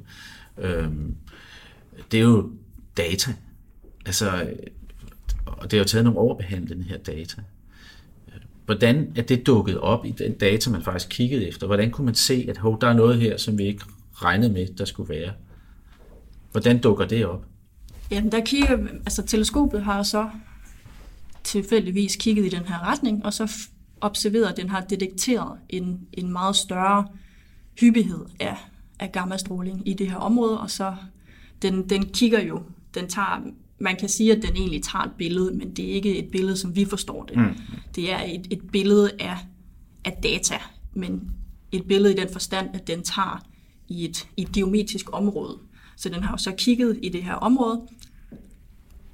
Øhm, 0.58 1.16
det 2.12 2.18
er 2.18 2.25
jo 2.25 2.50
data. 2.96 3.35
Altså, 4.06 4.49
og 5.46 5.70
det 5.70 5.73
har 5.73 5.78
jo 5.78 5.88
taget 5.88 6.04
nogle 6.04 6.18
år 6.18 6.32
at 6.32 6.38
behandle 6.38 6.75
den 6.75 6.82
her 6.82 6.99
data. 6.99 7.42
Hvordan 8.66 9.12
er 9.16 9.23
det 9.23 9.46
dukket 9.46 9.78
op 9.78 10.06
i 10.06 10.11
den 10.11 10.32
data, 10.32 10.70
man 10.70 10.82
faktisk 10.82 11.08
kiggede 11.11 11.49
efter? 11.49 11.66
Hvordan 11.66 11.90
kunne 11.90 12.04
man 12.04 12.14
se, 12.14 12.46
at 12.49 12.58
hov, 12.58 12.80
der 12.80 12.88
er 12.88 12.92
noget 12.92 13.16
her, 13.16 13.37
som 13.37 13.58
vi 13.58 13.64
ikke 13.64 13.85
regnede 14.12 14.52
med, 14.52 14.66
der 14.66 14.85
skulle 14.85 15.08
være? 15.08 15.32
Hvordan 16.52 16.78
dukker 16.78 17.04
det 17.04 17.26
op? 17.26 17.44
Jamen, 18.11 18.33
der 18.33 18.41
kigger, 18.41 18.79
altså 18.93 19.23
teleskopet 19.23 19.83
har 19.83 20.03
så 20.03 20.31
tilfældigvis 21.45 22.17
kigget 22.17 22.47
i 22.47 22.49
den 22.49 22.65
her 22.65 22.91
retning, 22.93 23.25
og 23.25 23.33
så 23.33 23.53
observeret, 24.01 24.47
at 24.47 24.57
den 24.57 24.69
har 24.69 24.81
detekteret 24.81 25.59
en, 25.69 26.01
en 26.13 26.33
meget 26.33 26.57
større 26.57 27.07
hyppighed 27.81 28.25
af, 28.41 28.57
af 28.99 29.13
gammastråling 29.13 29.89
i 29.89 29.95
det 29.95 30.11
her 30.11 30.17
område, 30.17 30.61
og 30.61 30.71
så 30.71 30.95
den, 31.63 31.89
den 31.89 32.09
kigger 32.09 32.41
jo, 32.43 32.63
den 32.95 33.09
tager, 33.09 33.41
man 33.79 33.97
kan 33.97 34.09
sige, 34.09 34.33
at 34.33 34.43
den 34.43 34.57
egentlig 34.57 34.83
tager 34.83 35.05
et 35.05 35.13
billede, 35.19 35.55
men 35.55 35.77
det 35.77 35.91
er 35.91 35.93
ikke 35.93 36.19
et 36.19 36.31
billede, 36.31 36.57
som 36.57 36.77
vi 36.77 36.85
forstår 36.85 37.25
det. 37.25 37.37
Mm. 37.37 37.55
Det 37.95 38.13
er 38.13 38.23
et, 38.23 38.47
et 38.51 38.71
billede 38.73 39.11
af, 39.21 39.37
af 40.05 40.13
data, 40.23 40.55
men 40.95 41.31
et 41.73 41.85
billede 41.85 42.15
i 42.15 42.17
den 42.17 42.29
forstand, 42.33 42.69
at 42.75 42.87
den 42.87 43.03
tager 43.03 43.43
i 43.89 44.05
et, 44.05 44.29
i 44.37 44.43
et 44.43 44.53
geometrisk 44.53 45.07
område. 45.13 45.59
Så 45.97 46.09
den 46.09 46.23
har 46.23 46.33
jo 46.33 46.37
så 46.37 46.53
kigget 46.53 46.99
i 47.03 47.09
det 47.09 47.25
her 47.25 47.35
område, 47.35 47.83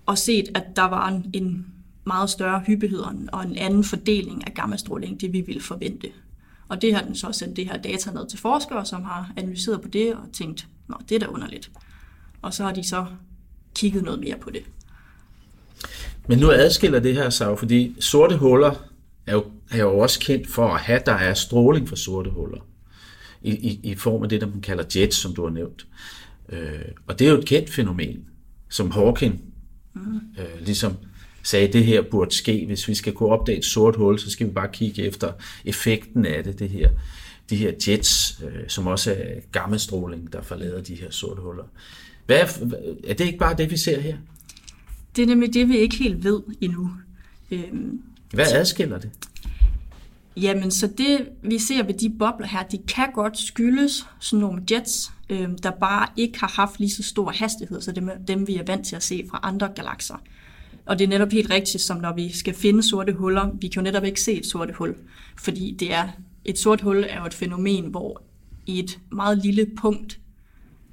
og 0.07 0.19
set, 0.19 0.49
at 0.55 0.65
der 0.77 0.83
var 0.83 1.09
en, 1.09 1.31
en 1.33 1.67
meget 2.05 2.31
større 2.31 2.63
hyppighed 2.67 3.01
og 3.33 3.43
en 3.43 3.57
anden 3.57 3.85
fordeling 3.85 4.47
af 4.47 4.55
gammastråling, 4.55 5.21
det 5.21 5.33
vi 5.33 5.41
ville 5.41 5.63
forvente. 5.63 6.09
Og 6.69 6.83
det 6.83 6.95
har 6.95 7.03
den 7.03 7.15
så 7.15 7.33
sendt 7.33 7.57
det 7.57 7.67
her 7.67 7.77
data 7.77 8.11
ned 8.11 8.29
til 8.29 8.39
forskere, 8.39 8.87
som 8.87 9.03
har 9.03 9.33
analyseret 9.37 9.81
på 9.81 9.89
det 9.89 10.15
og 10.15 10.33
tænkt, 10.33 10.67
nå, 10.89 10.97
det 11.09 11.15
er 11.15 11.19
da 11.19 11.27
underligt. 11.27 11.71
Og 12.43 12.55
så 12.55 12.65
har 12.65 12.73
de 12.73 12.85
så 12.85 13.07
kigget 13.75 14.03
noget 14.03 14.21
mere 14.21 14.37
på 14.37 14.51
det. 14.51 14.63
Men 16.29 16.39
nu 16.39 16.51
adskiller 16.51 17.01
det 17.01 17.15
her 17.15 17.31
sig 17.31 17.59
fordi 17.59 17.97
sorte 18.01 18.37
huller 18.37 18.75
er 19.27 19.33
jo, 19.33 19.45
er 19.71 19.79
jo 19.79 19.99
også 19.99 20.21
kendt 20.21 20.49
for 20.49 20.69
at 20.69 20.81
have, 20.81 21.01
der 21.07 21.13
er 21.13 21.35
stråling 21.35 21.89
fra 21.89 21.97
sorte 21.97 22.31
huller. 22.31 22.61
I, 23.43 23.51
i, 23.51 23.81
i 23.83 23.95
form 23.95 24.23
af 24.23 24.29
det, 24.29 24.41
der 24.41 24.47
man 24.47 24.61
kalder 24.61 24.85
jets, 24.97 25.17
som 25.17 25.35
du 25.35 25.43
har 25.43 25.51
nævnt. 25.51 25.87
Øh, 26.49 26.81
og 27.07 27.19
det 27.19 27.27
er 27.27 27.31
jo 27.31 27.39
et 27.39 27.47
kendt 27.47 27.71
fænomen, 27.71 28.25
som 28.69 28.91
Hawking 28.91 29.52
mm. 29.95 30.21
øh, 30.39 30.65
ligesom 30.65 30.97
sagde, 31.43 31.67
at 31.67 31.73
det 31.73 31.85
her 31.85 32.03
burde 32.11 32.35
ske. 32.35 32.67
Hvis 32.67 32.89
vi 32.89 32.95
skal 32.95 33.13
kunne 33.13 33.29
opdage 33.29 33.59
et 33.59 33.65
sort 33.65 33.97
hul, 33.97 34.19
så 34.19 34.31
skal 34.31 34.47
vi 34.47 34.53
bare 34.53 34.69
kigge 34.73 35.03
efter 35.03 35.33
effekten 35.65 36.27
af 36.27 36.45
det, 36.45 36.59
det 36.59 36.69
her. 36.69 36.91
De 37.51 37.57
her 37.57 37.73
jets, 37.89 38.43
øh, 38.45 38.69
som 38.69 38.87
også 38.87 39.13
er 39.13 39.41
gammelstråling, 39.53 40.33
der 40.33 40.43
forlader 40.43 40.83
de 40.83 40.95
her 40.95 41.11
sorte 41.11 41.43
huller. 41.43 41.65
Hvad 42.27 42.41
er, 42.41 42.47
er 43.09 43.15
det 43.15 43.25
ikke 43.25 43.39
bare 43.39 43.55
det, 43.59 43.71
vi 43.71 43.77
ser 43.77 44.01
her? 44.01 44.17
Det 45.17 45.23
er 45.23 45.27
nemlig 45.27 45.55
det, 45.55 45.69
vi 45.69 45.79
ikke 45.79 45.97
helt 45.97 46.25
ved 46.25 46.41
endnu. 46.61 46.91
Øhm, 47.51 48.03
Hvad 48.35 48.47
adskiller 48.53 48.99
det? 48.99 49.11
Jamen, 50.37 50.71
så 50.71 50.87
det 50.99 51.29
vi 51.43 51.59
ser 51.59 51.83
ved 51.83 51.95
de 51.95 52.15
bobler 52.19 52.47
her, 52.47 52.63
de 52.63 52.79
kan 52.89 53.13
godt 53.15 53.39
skyldes 53.39 54.07
sådan 54.21 54.41
nogle 54.41 54.63
jets, 54.71 55.13
øhm, 55.33 55.59
der 55.59 55.71
bare 55.71 56.07
ikke 56.17 56.41
har 56.41 56.53
haft 56.57 56.81
lige 56.81 56.91
så 56.91 57.03
stor 57.03 57.31
hastighed, 57.31 57.81
så 57.81 57.93
dem, 57.93 58.11
dem 58.29 58.49
vi 58.49 58.57
er 58.57 58.65
vant 58.67 58.87
til 58.87 58.97
at 58.97 59.03
se 59.03 59.25
fra 59.31 59.41
andre 59.43 59.69
galakser. 59.75 60.23
Og 60.87 60.99
det 60.99 61.05
er 61.05 61.09
netop 61.09 61.33
helt 61.33 61.51
rigtigt, 61.51 61.83
som 61.83 61.97
når 61.97 62.15
vi 62.15 62.33
skal 62.33 62.55
finde 62.55 62.83
sorte 62.83 63.13
huller. 63.13 63.51
Vi 63.61 63.69
kan 63.69 63.83
jo 63.83 63.83
netop 63.83 64.05
ikke 64.05 64.21
se 64.21 64.33
et 64.33 64.47
sorte 64.47 64.75
hul, 64.75 64.95
fordi 65.39 65.77
det 65.79 65.93
er, 65.93 66.09
et 66.45 66.59
sort 66.59 66.81
hul 66.81 67.05
er 67.09 67.21
jo 67.21 67.27
et 67.27 67.35
fænomen, 67.35 67.85
hvor 67.85 68.23
i 68.67 68.79
et 68.79 68.99
meget 69.13 69.39
lille 69.39 69.67
punkt, 69.77 70.21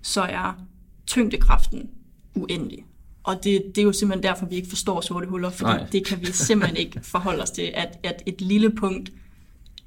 så 0.01 0.21
er 0.21 0.65
tyngdekraften 1.07 1.89
uendelig. 2.35 2.85
Og 3.23 3.43
det, 3.43 3.63
det 3.75 3.81
er 3.81 3.85
jo 3.85 3.93
simpelthen 3.93 4.23
derfor, 4.23 4.45
vi 4.45 4.55
ikke 4.55 4.69
forstår 4.69 5.01
sorte 5.01 5.27
huller, 5.27 5.49
fordi 5.49 5.71
Nej. 5.71 5.87
det 5.91 6.05
kan 6.05 6.21
vi 6.21 6.25
simpelthen 6.25 6.77
ikke 6.77 6.99
forholde 7.13 7.43
os 7.43 7.51
til, 7.51 7.71
at, 7.73 7.99
at 8.03 8.23
et 8.25 8.41
lille 8.41 8.71
punkt 8.71 9.11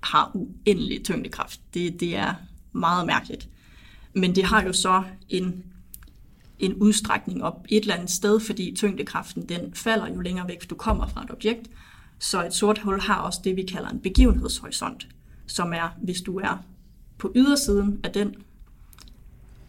har 0.02 0.30
uendelig 0.34 1.04
tyngdekraft. 1.04 1.60
Det, 1.74 2.00
det 2.00 2.16
er 2.16 2.34
meget 2.72 3.06
mærkeligt. 3.06 3.48
Men 4.14 4.34
det 4.34 4.44
har 4.44 4.62
jo 4.62 4.72
så 4.72 5.02
en 5.28 5.64
en 6.62 6.74
udstrækning 6.74 7.44
op 7.44 7.66
et 7.68 7.80
eller 7.80 7.94
andet 7.94 8.10
sted, 8.10 8.40
fordi 8.40 8.74
tyngdekraften 8.76 9.48
den 9.48 9.74
falder 9.74 10.08
jo 10.08 10.20
længere 10.20 10.48
væk, 10.48 10.70
du 10.70 10.74
kommer 10.74 11.06
fra 11.06 11.24
et 11.24 11.30
objekt. 11.30 11.70
Så 12.18 12.46
et 12.46 12.54
sort 12.54 12.78
hul 12.78 13.00
har 13.00 13.14
også 13.14 13.40
det, 13.44 13.56
vi 13.56 13.62
kalder 13.62 13.88
en 13.88 14.00
begivenhedshorisont, 14.00 15.06
som 15.46 15.72
er, 15.72 15.88
hvis 16.02 16.20
du 16.20 16.38
er 16.38 16.64
på 17.18 17.32
ydersiden 17.36 18.00
af 18.04 18.12
den, 18.12 18.34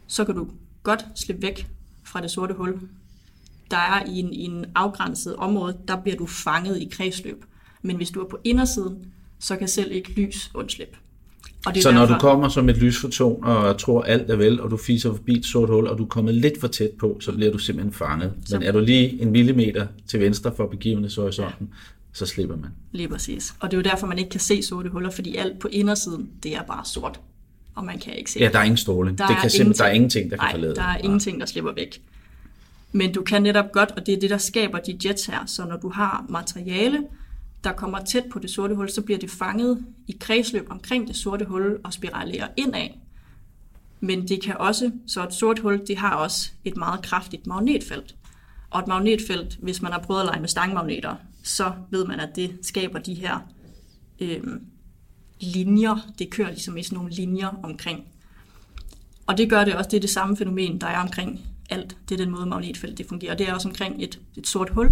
så 0.07 0.25
kan 0.25 0.35
du 0.35 0.47
godt 0.83 1.05
slippe 1.15 1.41
væk 1.41 1.67
fra 2.03 2.21
det 2.21 2.31
sorte 2.31 2.53
hul. 2.53 2.89
Der 3.71 3.77
er 3.77 4.05
i 4.05 4.19
en, 4.19 4.33
i 4.33 4.43
en 4.43 4.65
afgrænset 4.75 5.35
område, 5.35 5.79
der 5.87 6.01
bliver 6.01 6.17
du 6.17 6.25
fanget 6.25 6.81
i 6.81 6.89
kredsløb. 6.91 7.45
Men 7.81 7.95
hvis 7.95 8.11
du 8.11 8.21
er 8.21 8.29
på 8.29 8.39
indersiden, 8.43 9.13
så 9.39 9.57
kan 9.57 9.67
selv 9.67 9.91
ikke 9.91 10.11
lys 10.11 10.51
undslippe. 10.55 10.97
Og 11.65 11.75
det 11.75 11.83
så 11.83 11.89
derfor... 11.91 12.07
når 12.07 12.13
du 12.13 12.19
kommer 12.19 12.49
som 12.49 12.69
et 12.69 12.77
lysfoton 12.77 13.43
og 13.43 13.77
tror 13.77 14.01
alt 14.01 14.29
er 14.29 14.35
vel, 14.35 14.61
og 14.61 14.71
du 14.71 14.77
fiser 14.77 15.11
forbi 15.15 15.37
et 15.37 15.45
sort 15.45 15.69
hul, 15.69 15.87
og 15.87 15.97
du 15.97 16.03
er 16.03 16.07
kommet 16.07 16.35
lidt 16.35 16.59
for 16.59 16.67
tæt 16.67 16.89
på, 16.99 17.17
så 17.21 17.31
bliver 17.31 17.51
du 17.51 17.57
simpelthen 17.57 17.93
fanget. 17.93 18.33
Så... 18.45 18.59
Men 18.59 18.67
er 18.67 18.71
du 18.71 18.79
lige 18.79 19.21
en 19.21 19.31
millimeter 19.31 19.87
til 20.07 20.19
venstre 20.19 20.51
for 20.57 20.67
begivenhedshorisonten, 20.67 21.67
ja. 21.71 21.75
så 22.13 22.25
slipper 22.25 22.55
man. 22.55 22.69
Lige 22.91 23.07
præcis. 23.07 23.53
Og 23.59 23.71
det 23.71 23.77
er 23.77 23.81
jo 23.81 23.91
derfor, 23.91 24.07
man 24.07 24.17
ikke 24.19 24.29
kan 24.29 24.39
se 24.39 24.63
sorte 24.63 24.89
huller, 24.89 25.09
fordi 25.11 25.35
alt 25.35 25.59
på 25.59 25.67
indersiden, 25.67 26.29
det 26.43 26.55
er 26.55 26.63
bare 26.63 26.85
sort. 26.85 27.19
Og 27.75 27.85
man 27.85 27.99
kan 27.99 28.13
ikke 28.13 28.31
se 28.31 28.39
Ja, 28.39 28.49
der 28.53 28.59
er 28.59 28.63
ingen 28.63 28.77
stråling. 28.77 29.17
Der 29.17 29.27
det 29.27 29.35
kan 29.37 29.67
er 29.69 29.73
der 29.73 29.85
er 29.85 29.91
ingenting, 29.91 30.31
der 30.31 30.37
kan 30.37 30.43
Nej, 30.43 30.51
forlade. 30.51 30.75
der 30.75 30.83
er 30.83 30.97
ingenting, 30.97 31.39
der 31.39 31.45
slipper 31.45 31.73
væk. 31.73 32.01
Men 32.91 33.13
du 33.13 33.21
kan 33.21 33.43
netop 33.43 33.71
godt, 33.71 33.91
og 33.91 34.05
det 34.05 34.13
er 34.13 34.19
det, 34.19 34.29
der 34.29 34.37
skaber 34.37 34.79
de 34.79 34.97
jets 35.05 35.25
her. 35.25 35.45
Så 35.45 35.65
når 35.65 35.77
du 35.77 35.89
har 35.89 36.25
materiale, 36.29 36.99
der 37.63 37.71
kommer 37.71 37.99
tæt 37.99 38.23
på 38.31 38.39
det 38.39 38.49
sorte 38.49 38.75
hul, 38.75 38.89
så 38.89 39.01
bliver 39.01 39.19
det 39.19 39.29
fanget 39.29 39.85
i 40.07 40.17
kredsløb 40.19 40.67
omkring 40.69 41.07
det 41.07 41.15
sorte 41.15 41.45
hul 41.45 41.79
og 41.83 41.93
spiralerer 41.93 42.47
indad. 42.57 42.87
Men 43.99 44.27
det 44.27 44.41
kan 44.41 44.57
også, 44.57 44.91
så 45.07 45.23
et 45.23 45.33
sort 45.33 45.59
hul, 45.59 45.81
det 45.87 45.97
har 45.97 46.15
også 46.15 46.51
et 46.65 46.77
meget 46.77 47.01
kraftigt 47.01 47.47
magnetfelt. 47.47 48.15
Og 48.69 48.79
et 48.79 48.87
magnetfelt, 48.87 49.57
hvis 49.61 49.81
man 49.81 49.91
har 49.91 49.99
prøvet 49.99 50.19
at 50.21 50.25
lege 50.25 50.39
med 50.39 50.49
stangmagneter, 50.49 51.15
så 51.43 51.71
ved 51.89 52.05
man, 52.05 52.19
at 52.19 52.35
det 52.35 52.59
skaber 52.61 52.99
de 52.99 53.13
her 53.13 53.39
øh, 54.19 54.43
linjer. 55.39 56.11
Det 56.19 56.29
kører 56.29 56.49
ligesom 56.49 56.77
i 56.77 56.83
sådan 56.83 56.95
nogle 56.97 57.11
linjer 57.11 57.59
omkring. 57.63 58.03
Og 59.27 59.37
det 59.37 59.49
gør 59.49 59.65
det 59.65 59.75
også, 59.75 59.89
det 59.89 59.97
er 59.97 60.01
det 60.01 60.09
samme 60.09 60.37
fænomen, 60.37 60.81
der 60.81 60.87
er 60.87 60.99
omkring 60.99 61.39
alt. 61.69 61.97
Det 62.09 62.19
er 62.19 62.25
den 62.25 62.31
måde, 62.33 62.45
magnetfelt 62.45 62.97
det 62.97 63.05
fungerer. 63.05 63.31
Og 63.31 63.39
det 63.39 63.49
er 63.49 63.53
også 63.53 63.67
omkring 63.67 64.03
et, 64.03 64.19
et 64.37 64.47
sort 64.47 64.69
hul. 64.69 64.89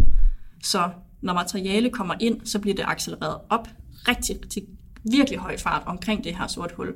Så 0.63 0.89
når 1.21 1.33
materiale 1.33 1.89
kommer 1.89 2.15
ind, 2.19 2.45
så 2.45 2.59
bliver 2.59 2.75
det 2.75 2.85
accelereret 2.87 3.37
op 3.49 3.67
rigtig 4.07 4.41
til 4.49 4.65
virkelig 5.03 5.39
høj 5.39 5.57
fart 5.57 5.83
omkring 5.85 6.23
det 6.23 6.35
her 6.35 6.47
sort 6.47 6.71
hul. 6.71 6.93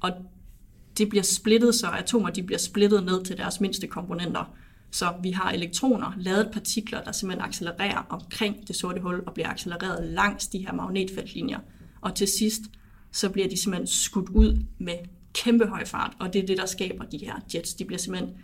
Og 0.00 0.10
det 0.98 1.08
bliver 1.08 1.22
splittet, 1.22 1.74
så 1.74 1.86
atomer 1.86 2.30
de 2.30 2.42
bliver 2.42 2.58
splittet 2.58 3.04
ned 3.04 3.24
til 3.24 3.36
deres 3.36 3.60
mindste 3.60 3.86
komponenter. 3.86 4.54
Så 4.90 5.14
vi 5.22 5.30
har 5.30 5.50
elektroner, 5.50 6.12
ladet 6.18 6.50
partikler, 6.52 7.02
der 7.02 7.12
simpelthen 7.12 7.48
accelererer 7.48 8.06
omkring 8.08 8.68
det 8.68 8.76
sorte 8.76 9.00
hul 9.00 9.22
og 9.26 9.34
bliver 9.34 9.48
accelereret 9.48 10.08
langs 10.08 10.46
de 10.46 10.58
her 10.58 10.72
magnetfeltlinjer. 10.72 11.58
Og 12.00 12.14
til 12.14 12.28
sidst, 12.28 12.62
så 13.12 13.28
bliver 13.28 13.48
de 13.48 13.56
simpelthen 13.56 13.86
skudt 13.86 14.28
ud 14.28 14.64
med 14.78 14.94
kæmpe 15.34 15.66
høj 15.66 15.84
fart, 15.84 16.12
og 16.20 16.32
det 16.32 16.42
er 16.42 16.46
det, 16.46 16.58
der 16.58 16.66
skaber 16.66 17.04
de 17.04 17.18
her 17.18 17.34
jets. 17.54 17.74
De 17.74 17.84
bliver 17.84 17.98
simpelthen 17.98 18.34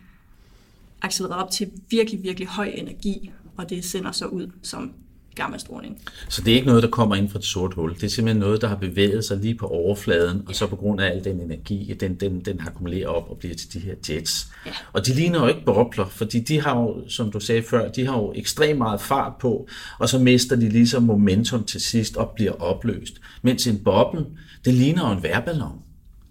accelereret 1.02 1.42
op 1.42 1.50
til 1.50 1.70
virkelig, 1.90 2.22
virkelig 2.22 2.48
høj 2.48 2.72
energi, 2.74 3.30
og 3.56 3.70
det 3.70 3.84
sender 3.84 4.12
så 4.12 4.26
ud 4.26 4.50
som 4.62 4.92
gammastråling. 5.34 6.02
Så 6.28 6.42
det 6.42 6.50
er 6.50 6.54
ikke 6.54 6.66
noget, 6.66 6.82
der 6.82 6.88
kommer 6.88 7.16
ind 7.16 7.28
fra 7.28 7.38
et 7.38 7.44
sort 7.44 7.74
hul. 7.74 7.94
Det 7.94 8.02
er 8.02 8.08
simpelthen 8.08 8.40
noget, 8.40 8.60
der 8.60 8.68
har 8.68 8.76
bevæget 8.76 9.24
sig 9.24 9.38
lige 9.38 9.54
på 9.54 9.66
overfladen, 9.66 10.42
og 10.48 10.54
så 10.54 10.66
på 10.66 10.76
grund 10.76 11.00
af 11.00 11.06
al 11.10 11.24
den 11.24 11.40
energi, 11.40 11.96
den, 12.00 12.14
den, 12.14 12.40
den 12.40 12.60
akkumulerer 12.60 13.08
op 13.08 13.30
og 13.30 13.38
bliver 13.38 13.54
til 13.54 13.72
de 13.72 13.78
her 13.78 13.94
jets. 14.08 14.48
Ja. 14.66 14.72
Og 14.92 15.06
de 15.06 15.14
ligner 15.14 15.40
jo 15.40 15.46
ikke 15.46 15.64
bobler, 15.66 16.06
fordi 16.06 16.40
de 16.40 16.60
har 16.60 16.80
jo, 16.80 17.08
som 17.08 17.30
du 17.30 17.40
sagde 17.40 17.62
før, 17.62 17.88
de 17.88 18.06
har 18.06 18.16
jo 18.16 18.32
ekstremt 18.36 18.78
meget 18.78 19.00
fart 19.00 19.32
på, 19.40 19.68
og 19.98 20.08
så 20.08 20.18
mister 20.18 20.56
de 20.56 20.68
ligesom 20.68 21.02
momentum 21.02 21.64
til 21.64 21.80
sidst 21.80 22.16
og 22.16 22.32
bliver 22.34 22.52
opløst. 22.52 23.20
Mens 23.42 23.66
en 23.66 23.78
boble, 23.84 24.26
det 24.64 24.74
ligner 24.74 25.08
jo 25.08 25.16
en 25.16 25.22
værballon. 25.22 25.82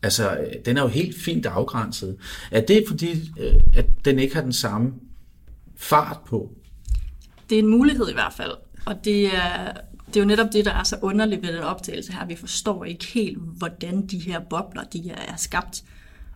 Altså, 0.03 0.37
den 0.65 0.77
er 0.77 0.81
jo 0.81 0.87
helt 0.87 1.21
fint 1.21 1.45
afgrænset. 1.45 2.17
Er 2.51 2.61
det 2.61 2.83
fordi, 2.87 3.31
øh, 3.39 3.53
at 3.75 3.85
den 4.05 4.19
ikke 4.19 4.35
har 4.35 4.41
den 4.41 4.53
samme 4.53 4.93
fart 5.77 6.17
på? 6.27 6.51
Det 7.49 7.55
er 7.55 7.59
en 7.59 7.69
mulighed 7.69 8.09
i 8.09 8.13
hvert 8.13 8.33
fald. 8.33 8.51
Og 8.89 9.05
det 9.05 9.35
er, 9.35 9.73
det 10.07 10.15
er 10.15 10.19
jo 10.19 10.25
netop 10.25 10.47
det, 10.53 10.65
der 10.65 10.73
er 10.73 10.83
så 10.83 10.97
underligt 11.01 11.41
ved 11.41 11.53
den 11.53 11.63
optagelse 11.63 12.13
her. 12.13 12.25
Vi 12.25 12.35
forstår 12.35 12.85
ikke 12.85 13.05
helt, 13.05 13.37
hvordan 13.37 14.07
de 14.07 14.19
her 14.19 14.39
bobler 14.39 14.83
de 14.83 15.09
er 15.09 15.35
skabt. 15.35 15.83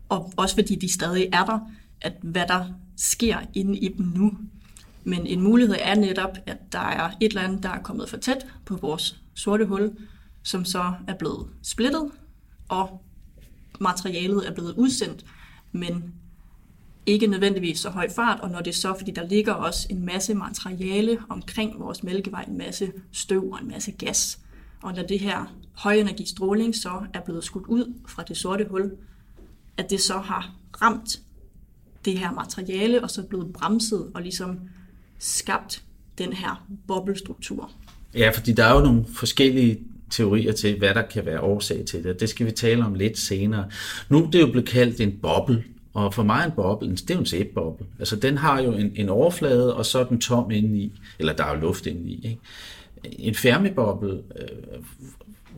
Og 0.10 0.34
også 0.38 0.56
fordi 0.56 0.76
de 0.76 0.94
stadig 0.94 1.30
er 1.34 1.46
der, 1.46 1.60
at 2.02 2.14
hvad 2.22 2.48
der 2.48 2.66
sker 2.98 3.38
inde 3.54 3.78
i 3.78 3.88
dem 3.88 4.06
nu. 4.06 4.38
Men 5.04 5.28
en 5.28 5.42
mulighed 5.42 5.76
er 5.80 5.96
netop, 5.96 6.38
at 6.46 6.58
der 6.72 6.80
er 6.80 7.10
et 7.22 7.30
eller 7.30 7.42
andet, 7.42 7.64
der 7.64 7.70
er 7.70 7.82
kommet 7.82 8.10
for 8.10 8.18
tæt 8.18 8.46
på 8.66 8.76
vores 8.76 9.22
sorte 9.36 9.66
hul, 9.66 9.98
som 10.44 10.66
så 10.66 10.94
er 11.08 11.16
blevet 11.20 11.48
splittet, 11.64 12.12
og 12.70 13.04
materialet 13.80 14.48
er 14.48 14.54
blevet 14.54 14.74
udsendt, 14.78 15.26
men 15.72 16.14
ikke 17.06 17.28
nødvendigvis 17.28 17.80
så 17.80 17.90
høj 17.90 18.10
fart, 18.10 18.40
og 18.40 18.50
når 18.50 18.60
det 18.60 18.72
er 18.72 18.76
så, 18.76 18.94
fordi 18.98 19.12
der 19.12 19.28
ligger 19.28 19.54
også 19.54 19.88
en 19.90 20.06
masse 20.06 20.34
materiale 20.34 21.18
omkring 21.30 21.80
vores 21.80 22.04
mælkevej, 22.04 22.44
en 22.44 22.58
masse 22.58 22.92
støv 23.12 23.52
og 23.52 23.60
en 23.62 23.68
masse 23.68 23.92
gas. 23.92 24.40
Og 24.82 24.94
når 24.94 25.04
det 25.04 25.20
her 25.20 25.56
højenergistråling 25.74 26.76
så 26.76 27.02
er 27.14 27.20
blevet 27.20 27.44
skudt 27.44 27.68
ud 27.68 27.94
fra 28.08 28.24
det 28.28 28.38
sorte 28.38 28.66
hul, 28.70 28.92
at 29.78 29.90
det 29.90 30.02
så 30.02 30.18
har 30.18 30.56
ramt 30.82 31.20
det 32.06 32.20
her 32.20 32.32
materiale, 32.32 33.04
og 33.04 33.12
så 33.12 33.22
er 33.22 33.26
blevet 33.26 33.54
bremset 33.54 34.12
og 34.14 34.22
ligesom 34.22 34.60
skabt 35.20 35.84
den 36.18 36.34
her 36.34 36.68
boblestruktur. 36.88 37.72
Ja, 38.16 38.30
fordi 38.30 38.54
der 38.54 38.64
er 38.64 38.76
jo 38.76 38.82
nogle 38.82 39.06
forskellige 39.14 39.80
teorier 40.10 40.52
til, 40.52 40.78
hvad 40.78 40.94
der 40.94 41.02
kan 41.02 41.26
være 41.26 41.42
årsag 41.42 41.86
til 41.86 42.04
det. 42.04 42.20
Det 42.20 42.30
skal 42.30 42.46
vi 42.46 42.52
tale 42.52 42.86
om 42.86 42.94
lidt 42.94 43.20
senere. 43.20 43.70
Nu 44.10 44.26
er 44.26 44.32
det 44.32 44.42
jo 44.42 44.52
blevet 44.52 44.68
kaldt 44.70 45.02
en 45.02 45.20
boble, 45.22 45.64
og 45.94 46.14
for 46.14 46.24
mig 46.24 46.46
en 46.46 46.52
boble, 46.52 46.92
det 46.92 47.10
er 47.10 47.14
jo 47.14 47.20
en 47.20 47.26
sæbboble. 47.26 47.86
Altså 48.00 48.16
den 48.16 48.38
har 48.38 48.62
jo 48.62 48.72
en, 48.72 48.92
en 48.96 49.10
overflade, 49.10 49.76
og 49.76 49.86
så 49.86 50.00
er 50.00 50.04
den 50.04 50.22
tom 50.22 50.52
indeni, 50.52 51.00
eller 51.20 51.34
der 51.34 51.44
er 51.44 51.56
jo 51.56 51.62
luft 51.62 51.86
indeni. 51.86 52.16
Ikke? 52.24 52.40
En 53.04 53.36
fermiboble, 53.36 54.14
øh, 54.14 54.84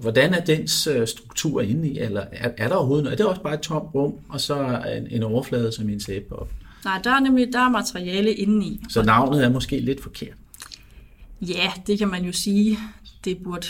hvordan 0.01 0.33
er 0.33 0.45
dens 0.45 0.87
øh, 0.87 1.07
struktur 1.07 1.61
indeni, 1.61 1.99
eller 1.99 2.25
er, 2.31 2.51
er 2.57 2.67
der 2.67 2.75
overhovedet 2.75 3.03
noget? 3.03 3.19
Er 3.19 3.23
det 3.23 3.25
også 3.25 3.41
bare 3.41 3.53
et 3.53 3.59
tomt 3.59 3.95
rum, 3.95 4.13
og 4.29 4.41
så 4.41 4.81
en, 4.97 5.07
en 5.11 5.23
overflade 5.23 5.71
som 5.71 5.89
en 5.89 5.99
sæbboble? 5.99 6.55
Nej, 6.85 7.01
der 7.03 7.11
er 7.11 7.19
nemlig 7.19 7.53
der 7.53 7.59
er 7.59 7.69
materiale 7.69 8.33
indeni. 8.33 8.81
Så 8.89 9.03
navnet 9.03 9.43
er 9.43 9.49
måske 9.49 9.79
lidt 9.79 10.03
forkert. 10.03 10.35
Ja, 11.41 11.71
det 11.87 11.99
kan 11.99 12.07
man 12.07 12.25
jo 12.25 12.31
sige. 12.31 12.77
Det 13.25 13.37
burde, 13.37 13.67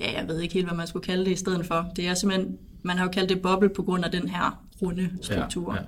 ja, 0.00 0.20
jeg 0.20 0.28
ved 0.28 0.40
ikke 0.40 0.54
helt, 0.54 0.66
hvad 0.66 0.76
man 0.76 0.86
skulle 0.86 1.04
kalde 1.04 1.24
det 1.24 1.30
i 1.30 1.36
stedet 1.36 1.66
for. 1.66 1.86
Det 1.96 2.06
er 2.06 2.14
simpelthen, 2.14 2.58
man 2.82 2.96
har 2.96 3.04
jo 3.04 3.10
kaldt 3.10 3.28
det 3.28 3.42
boble 3.42 3.68
på 3.68 3.82
grund 3.82 4.04
af 4.04 4.10
den 4.10 4.28
her 4.28 4.64
runde 4.82 5.10
struktur. 5.22 5.74
Ja, 5.74 5.80
ja. 5.80 5.86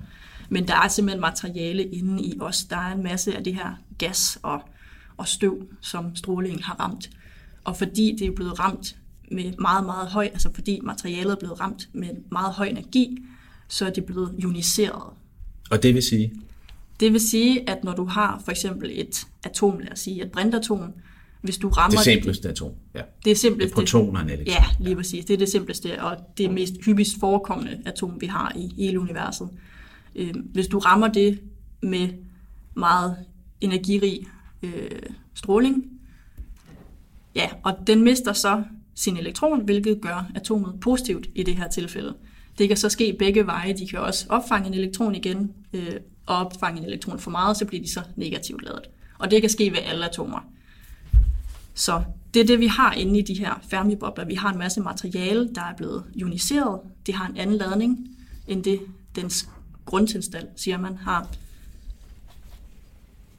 Men 0.49 0.67
der 0.67 0.75
er 0.75 0.87
simpelthen 0.87 1.21
materiale 1.21 1.83
inde 1.83 2.23
i 2.23 2.37
os. 2.39 2.63
Der 2.63 2.77
er 2.77 2.93
en 2.93 3.03
masse 3.03 3.35
af 3.37 3.43
det 3.43 3.55
her 3.55 3.81
gas 3.97 4.39
og, 4.43 4.61
og 5.17 5.27
støv, 5.27 5.67
som 5.81 6.15
strålingen 6.15 6.63
har 6.63 6.75
ramt. 6.79 7.09
Og 7.63 7.77
fordi 7.77 8.15
det 8.19 8.27
er 8.27 8.31
blevet 8.31 8.59
ramt 8.59 8.95
med 9.31 9.53
meget, 9.59 9.85
meget 9.85 10.07
høj, 10.07 10.25
altså 10.25 10.49
fordi 10.53 10.79
materialet 10.83 11.31
er 11.31 11.35
blevet 11.35 11.59
ramt 11.59 11.89
med 11.93 12.09
meget 12.31 12.53
høj 12.53 12.67
energi, 12.67 13.17
så 13.67 13.85
er 13.85 13.89
det 13.89 14.05
blevet 14.05 14.35
ioniseret. 14.37 15.13
Og 15.69 15.83
det 15.83 15.93
vil 15.93 16.03
sige? 16.03 16.33
Det 16.99 17.13
vil 17.13 17.21
sige, 17.21 17.69
at 17.69 17.83
når 17.83 17.93
du 17.93 18.05
har 18.05 18.41
for 18.45 18.51
eksempel 18.51 18.91
et 18.93 19.27
atom, 19.43 19.79
lad 19.79 19.91
os 19.91 19.99
sige 19.99 20.23
et 20.25 20.31
brintatom, 20.31 20.93
hvis 21.45 21.57
du 21.57 21.69
rammer... 21.69 21.97
Det 21.97 22.05
simpleste 22.05 22.49
atom, 22.49 22.71
ja. 22.95 23.01
Det 23.25 23.31
er 23.31 23.35
simpleste. 23.35 23.67
Det 23.67 23.75
protoner 23.75 24.19
og 24.19 24.25
elektron. 24.25 24.47
Ja, 24.47 24.63
lige 24.79 24.95
præcis. 24.95 25.25
Det 25.25 25.33
er 25.33 25.37
det 25.37 25.49
simpleste, 25.49 26.01
og 26.01 26.17
det 26.37 26.51
mest 26.51 26.73
hyppigst 26.85 27.19
forekommende 27.19 27.81
atom, 27.85 28.21
vi 28.21 28.25
har 28.25 28.51
i 28.55 28.73
hele 28.77 28.99
universet. 28.99 29.49
Øhm, 30.15 30.39
hvis 30.39 30.67
du 30.67 30.79
rammer 30.79 31.07
det 31.07 31.39
med 31.81 32.09
meget 32.73 33.15
energirig 33.61 34.27
øh, 34.63 34.89
stråling, 35.33 35.85
ja, 37.35 37.49
og 37.63 37.73
den 37.87 38.03
mister 38.03 38.33
så 38.33 38.63
sin 38.95 39.17
elektron, 39.17 39.63
hvilket 39.65 40.01
gør 40.01 40.31
atomet 40.35 40.79
positivt 40.81 41.27
i 41.35 41.43
det 41.43 41.55
her 41.55 41.67
tilfælde. 41.67 42.15
Det 42.57 42.67
kan 42.67 42.77
så 42.77 42.89
ske 42.89 43.15
begge 43.19 43.47
veje. 43.47 43.73
De 43.73 43.87
kan 43.87 43.99
også 43.99 44.25
opfange 44.29 44.67
en 44.67 44.73
elektron 44.73 45.15
igen, 45.15 45.51
øh, 45.73 45.95
og 46.25 46.35
opfange 46.37 46.79
en 46.79 46.85
elektron 46.85 47.19
for 47.19 47.31
meget, 47.31 47.57
så 47.57 47.65
bliver 47.65 47.83
de 47.83 47.91
så 47.91 48.01
negativt 48.15 48.63
ladet. 48.63 48.83
Og 49.19 49.31
det 49.31 49.41
kan 49.41 49.49
ske 49.49 49.71
ved 49.71 49.79
alle 49.85 50.09
atomer. 50.09 50.39
Så 51.75 52.03
det 52.33 52.41
er 52.41 52.45
det, 52.45 52.59
vi 52.59 52.67
har 52.67 52.93
inde 52.93 53.19
i 53.19 53.21
de 53.21 53.33
her 53.33 53.53
Fermi-bobler. 53.69 54.25
Vi 54.25 54.35
har 54.35 54.51
en 54.51 54.57
masse 54.57 54.81
materiale, 54.81 55.49
der 55.55 55.61
er 55.61 55.75
blevet 55.77 56.03
ioniseret. 56.13 56.79
Det 57.05 57.13
har 57.13 57.27
en 57.27 57.37
anden 57.37 57.55
ladning, 57.55 58.07
end 58.47 58.63
det 58.63 58.79
dens 59.15 59.49
grundtilstand, 59.85 60.47
siger 60.55 60.77
man, 60.77 60.97
har. 60.97 61.29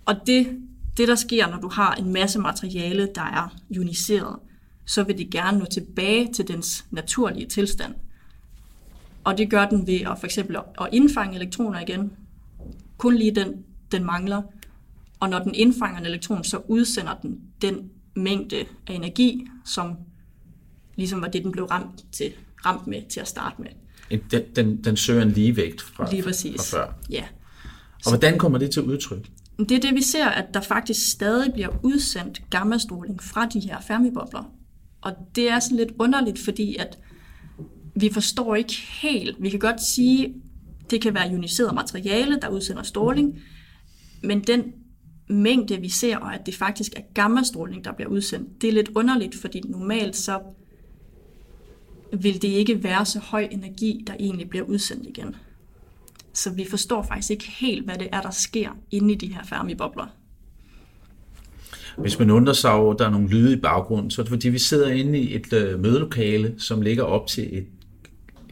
Og 0.07 0.15
det, 0.27 0.59
det, 0.97 1.09
der 1.09 1.15
sker, 1.15 1.47
når 1.47 1.61
du 1.61 1.69
har 1.69 1.95
en 1.95 2.13
masse 2.13 2.39
materiale, 2.39 3.09
der 3.15 3.23
er 3.23 3.57
ioniseret, 3.71 4.37
så 4.85 5.03
vil 5.03 5.19
det 5.19 5.31
gerne 5.31 5.59
nå 5.59 5.65
tilbage 5.65 6.33
til 6.33 6.49
dens 6.49 6.87
naturlige 6.91 7.47
tilstand. 7.47 7.95
Og 9.25 9.39
det 9.39 9.51
gør 9.51 9.69
den 9.69 9.87
ved 9.87 10.01
at 10.01 10.19
for 10.19 10.25
eksempel 10.25 10.57
at 10.57 10.89
indfange 10.93 11.37
elektroner 11.37 11.81
igen. 11.81 12.13
Kun 12.99 13.17
lige 13.17 13.35
den, 13.35 13.65
den 13.93 14.05
mangler. 14.05 14.43
Og 15.21 15.29
når 15.29 15.39
den 15.39 15.55
indfanger 15.55 16.01
en 16.01 16.07
elektron, 16.07 16.45
så 16.45 16.61
udsender 16.69 17.15
den 17.23 17.41
den 17.63 17.91
mængde 18.17 18.57
af 18.87 18.95
energi, 18.95 19.47
som 19.65 19.97
ligesom 20.97 21.21
var 21.21 21.29
det, 21.29 21.45
den 21.45 21.53
blev 21.53 21.65
ramt, 21.65 22.05
til, 22.13 22.33
ramt 22.67 22.87
med 22.87 23.03
til 23.09 23.21
at 23.21 23.29
starte 23.29 23.63
med. 23.63 24.21
Den, 24.31 24.43
den, 24.57 24.85
den 24.85 24.97
søger 24.97 25.23
en 25.23 25.31
ligevægt 25.31 25.83
fra, 25.83 26.11
Lige 26.11 26.23
præcis. 26.23 26.71
fra 26.71 26.79
før. 26.79 26.93
Ja. 27.11 27.25
Og 28.05 28.11
hvordan 28.11 28.39
kommer 28.39 28.59
det 28.59 28.71
til 28.71 28.83
udtryk? 28.83 29.27
Det 29.59 29.73
er 29.73 29.81
det, 29.81 29.95
vi 29.95 30.03
ser, 30.03 30.27
at 30.27 30.55
der 30.55 30.61
faktisk 30.61 31.13
stadig 31.13 31.53
bliver 31.53 31.69
udsendt 31.83 32.43
gammastråling 32.51 33.23
fra 33.23 33.47
de 33.47 33.61
her 33.61 33.81
fermibobler. 33.81 34.53
Og 35.01 35.13
det 35.35 35.51
er 35.51 35.59
sådan 35.59 35.77
lidt 35.77 35.93
underligt, 35.99 36.39
fordi 36.39 36.77
at 36.77 36.99
vi 37.95 38.11
forstår 38.13 38.55
ikke 38.55 38.75
helt. 39.03 39.37
Vi 39.41 39.51
kan 39.51 39.59
godt 39.59 39.83
sige, 39.83 40.35
det 40.91 41.01
kan 41.01 41.15
være 41.15 41.31
ioniseret 41.31 41.75
materiale, 41.75 42.39
der 42.43 42.49
udsender 42.49 42.83
stråling, 42.83 43.39
men 44.23 44.41
den 44.41 44.63
mængde, 45.29 45.77
vi 45.77 45.89
ser, 45.89 46.17
og 46.17 46.35
at 46.35 46.47
det 46.47 46.55
faktisk 46.55 46.93
er 46.97 47.01
gammastråling, 47.15 47.85
der 47.85 47.93
bliver 47.93 48.09
udsendt, 48.09 48.63
det 48.63 48.69
er 48.69 48.73
lidt 48.73 48.91
underligt, 48.95 49.35
fordi 49.35 49.61
normalt 49.69 50.17
så 50.17 50.39
vil 52.13 52.43
det 52.43 52.49
ikke 52.49 52.83
være 52.83 53.07
så 53.07 53.19
høj 53.19 53.49
energi, 53.51 54.05
der 54.07 54.15
egentlig 54.21 54.51
bliver 54.51 54.65
udsendt 54.65 55.07
igen. 55.07 55.37
Så 56.33 56.51
vi 56.51 56.67
forstår 56.71 57.03
faktisk 57.03 57.31
ikke 57.31 57.51
helt, 57.51 57.85
hvad 57.85 57.95
det 57.99 58.09
er, 58.13 58.21
der 58.21 58.31
sker 58.31 58.69
inde 58.91 59.13
i 59.13 59.17
de 59.17 59.35
her 59.35 59.43
Fermi-bobler. 59.45 60.07
Hvis 61.99 62.19
man 62.19 62.31
undrer 62.31 62.53
sig 62.53 62.73
over, 62.73 62.93
at 62.93 62.99
der 62.99 63.07
er 63.07 63.11
nogle 63.11 63.29
lyde 63.29 63.53
i 63.53 63.57
baggrunden, 63.57 64.11
så 64.11 64.21
er 64.21 64.25
det 64.25 64.31
fordi, 64.31 64.49
vi 64.49 64.59
sidder 64.59 64.89
inde 64.89 65.19
i 65.19 65.35
et 65.35 65.53
øh, 65.53 65.81
mødelokale, 65.81 66.55
som 66.59 66.83
ligger 66.83 67.03
op 67.03 67.27
til 67.27 67.59
et 67.59 67.67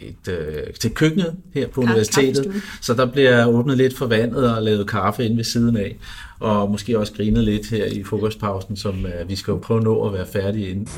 et, 0.04 0.28
øh, 0.28 0.74
til 0.80 0.90
køkkenet 0.90 1.36
her 1.54 1.68
på 1.68 1.80
universitetet, 1.80 2.62
så 2.80 2.94
der 2.94 3.06
bliver 3.06 3.46
åbnet 3.46 3.76
lidt 3.76 3.96
for 3.96 4.06
vandet 4.06 4.56
og 4.56 4.62
lavet 4.62 4.88
kaffe 4.88 5.24
ind 5.24 5.36
ved 5.36 5.44
siden 5.44 5.76
af, 5.76 5.96
og 6.44 6.70
måske 6.70 6.98
også 6.98 7.12
grinet 7.12 7.44
lidt 7.44 7.70
her 7.70 7.84
i 7.84 8.04
frokostpausen, 8.04 8.76
som 8.76 9.06
øh, 9.06 9.28
vi 9.28 9.36
skal 9.36 9.52
jo 9.52 9.58
prøve 9.58 9.78
at 9.78 9.84
nå 9.84 10.06
at 10.06 10.12
være 10.12 10.26
færdige 10.26 10.68
inden. 10.68 10.88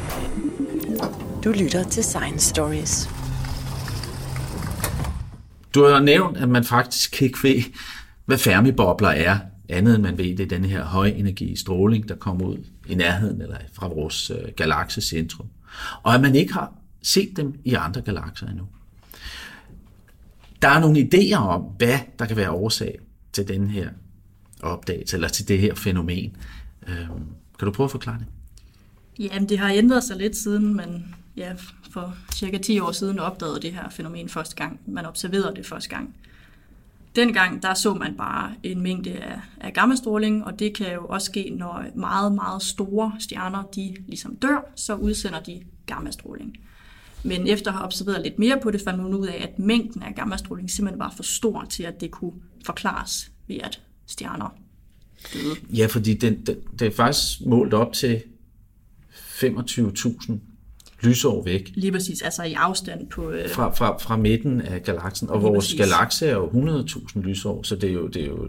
Du 1.44 1.50
lytter 1.50 1.84
til 1.84 2.04
Science 2.04 2.48
Stories. 2.48 3.08
Du 5.74 5.84
har 5.84 6.00
nævnt, 6.00 6.36
at 6.36 6.48
man 6.48 6.64
faktisk 6.64 7.22
ikke 7.22 7.38
ved, 7.42 7.62
hvad 8.24 8.38
fermibobler 8.38 9.08
er, 9.08 9.38
andet 9.68 9.94
end 9.94 10.02
man 10.02 10.18
ved, 10.18 10.36
det 10.36 10.40
er 10.40 10.58
den 10.58 10.64
her 10.64 10.84
højenergi 10.84 11.56
stråling, 11.56 12.08
der 12.08 12.14
kommer 12.14 12.46
ud 12.46 12.58
i 12.88 12.94
nærheden 12.94 13.40
eller 13.40 13.56
fra 13.72 13.88
vores 13.88 14.30
øh, 14.30 14.52
galaksecentrum. 14.56 15.46
Og 16.02 16.14
at 16.14 16.20
man 16.20 16.34
ikke 16.34 16.52
har 16.52 16.72
set 17.02 17.36
dem 17.36 17.54
i 17.64 17.74
andre 17.74 18.00
galakser 18.00 18.46
endnu. 18.46 18.66
Der 20.62 20.68
er 20.68 20.80
nogle 20.80 21.08
idéer 21.12 21.36
om, 21.36 21.62
hvad 21.62 21.98
der 22.18 22.26
kan 22.26 22.36
være 22.36 22.50
årsag 22.50 22.98
til 23.32 23.48
den 23.48 23.70
her 23.70 23.88
opdagelse, 24.62 25.16
eller 25.16 25.28
til 25.28 25.48
det 25.48 25.58
her 25.58 25.74
fænomen. 25.74 26.36
Øh, 26.88 27.08
kan 27.58 27.66
du 27.66 27.70
prøve 27.70 27.84
at 27.84 27.90
forklare 27.90 28.18
det? 28.18 28.26
Jamen, 29.18 29.48
det 29.48 29.58
har 29.58 29.70
ændret 29.70 30.04
sig 30.04 30.16
lidt 30.16 30.36
siden 30.36 30.74
man 30.74 31.14
ja, 31.36 31.52
for 31.90 32.14
cirka 32.34 32.58
10 32.58 32.80
år 32.80 32.92
siden 32.92 33.18
opdagede 33.18 33.60
det 33.60 33.72
her 33.72 33.88
fænomen 33.88 34.28
første 34.28 34.56
gang. 34.56 34.80
Man 34.86 35.06
observerede 35.06 35.56
det 35.56 35.66
første 35.66 35.90
gang. 35.90 36.16
Dengang 37.16 37.62
der 37.62 37.74
så 37.74 37.94
man 37.94 38.16
bare 38.16 38.54
en 38.62 38.80
mængde 38.80 39.10
af, 39.10 39.40
af 39.60 39.72
gammastråling, 39.72 40.44
og 40.44 40.58
det 40.58 40.74
kan 40.76 40.94
jo 40.94 41.06
også 41.06 41.24
ske, 41.24 41.50
når 41.50 41.84
meget, 41.94 42.32
meget 42.32 42.62
store 42.62 43.12
stjerner 43.18 43.62
de 43.62 43.96
ligesom 44.08 44.36
dør, 44.36 44.72
så 44.74 44.94
udsender 44.94 45.40
de 45.40 45.62
gammastråling. 45.86 46.56
Men 47.22 47.46
efter 47.46 47.70
at 47.70 47.76
have 47.76 47.84
observeret 47.84 48.22
lidt 48.22 48.38
mere 48.38 48.60
på 48.62 48.70
det, 48.70 48.80
fandt 48.80 49.02
man 49.02 49.14
ud 49.14 49.26
af, 49.26 49.42
at 49.42 49.58
mængden 49.58 50.02
af 50.02 50.14
gammastråling 50.14 50.70
simpelthen 50.70 50.98
var 50.98 51.12
for 51.16 51.22
stor 51.22 51.64
til, 51.70 51.82
at 51.82 52.00
det 52.00 52.10
kunne 52.10 52.32
forklares 52.66 53.30
ved, 53.46 53.56
at 53.56 53.80
stjerner 54.06 54.54
døde. 55.34 55.56
Ja, 55.76 55.86
fordi 55.86 56.14
det, 56.14 56.46
det, 56.46 56.58
det 56.78 56.86
er 56.86 56.90
faktisk 56.90 57.46
målt 57.46 57.74
op 57.74 57.92
til 57.92 58.22
25.000 59.14 60.32
lysår 61.02 61.42
væk. 61.44 61.72
Lige 61.74 61.92
præcis, 61.92 62.22
altså 62.22 62.42
i 62.42 62.52
afstand 62.52 63.06
på... 63.10 63.30
Øh... 63.30 63.50
Fra, 63.50 63.70
fra, 63.70 63.98
fra 63.98 64.16
midten 64.16 64.60
af 64.60 64.82
galaksen, 64.82 65.30
og 65.30 65.38
Lige 65.38 65.48
vores 65.48 65.64
præcis. 65.64 65.80
galakse 65.80 66.26
er 66.26 66.34
jo 66.34 66.46
100.000 66.46 67.20
lysår, 67.20 67.62
så 67.62 67.76
det 67.76 67.90
er 67.90 67.94
jo, 67.94 68.06
det 68.06 68.22
er 68.22 68.26
jo 68.26 68.48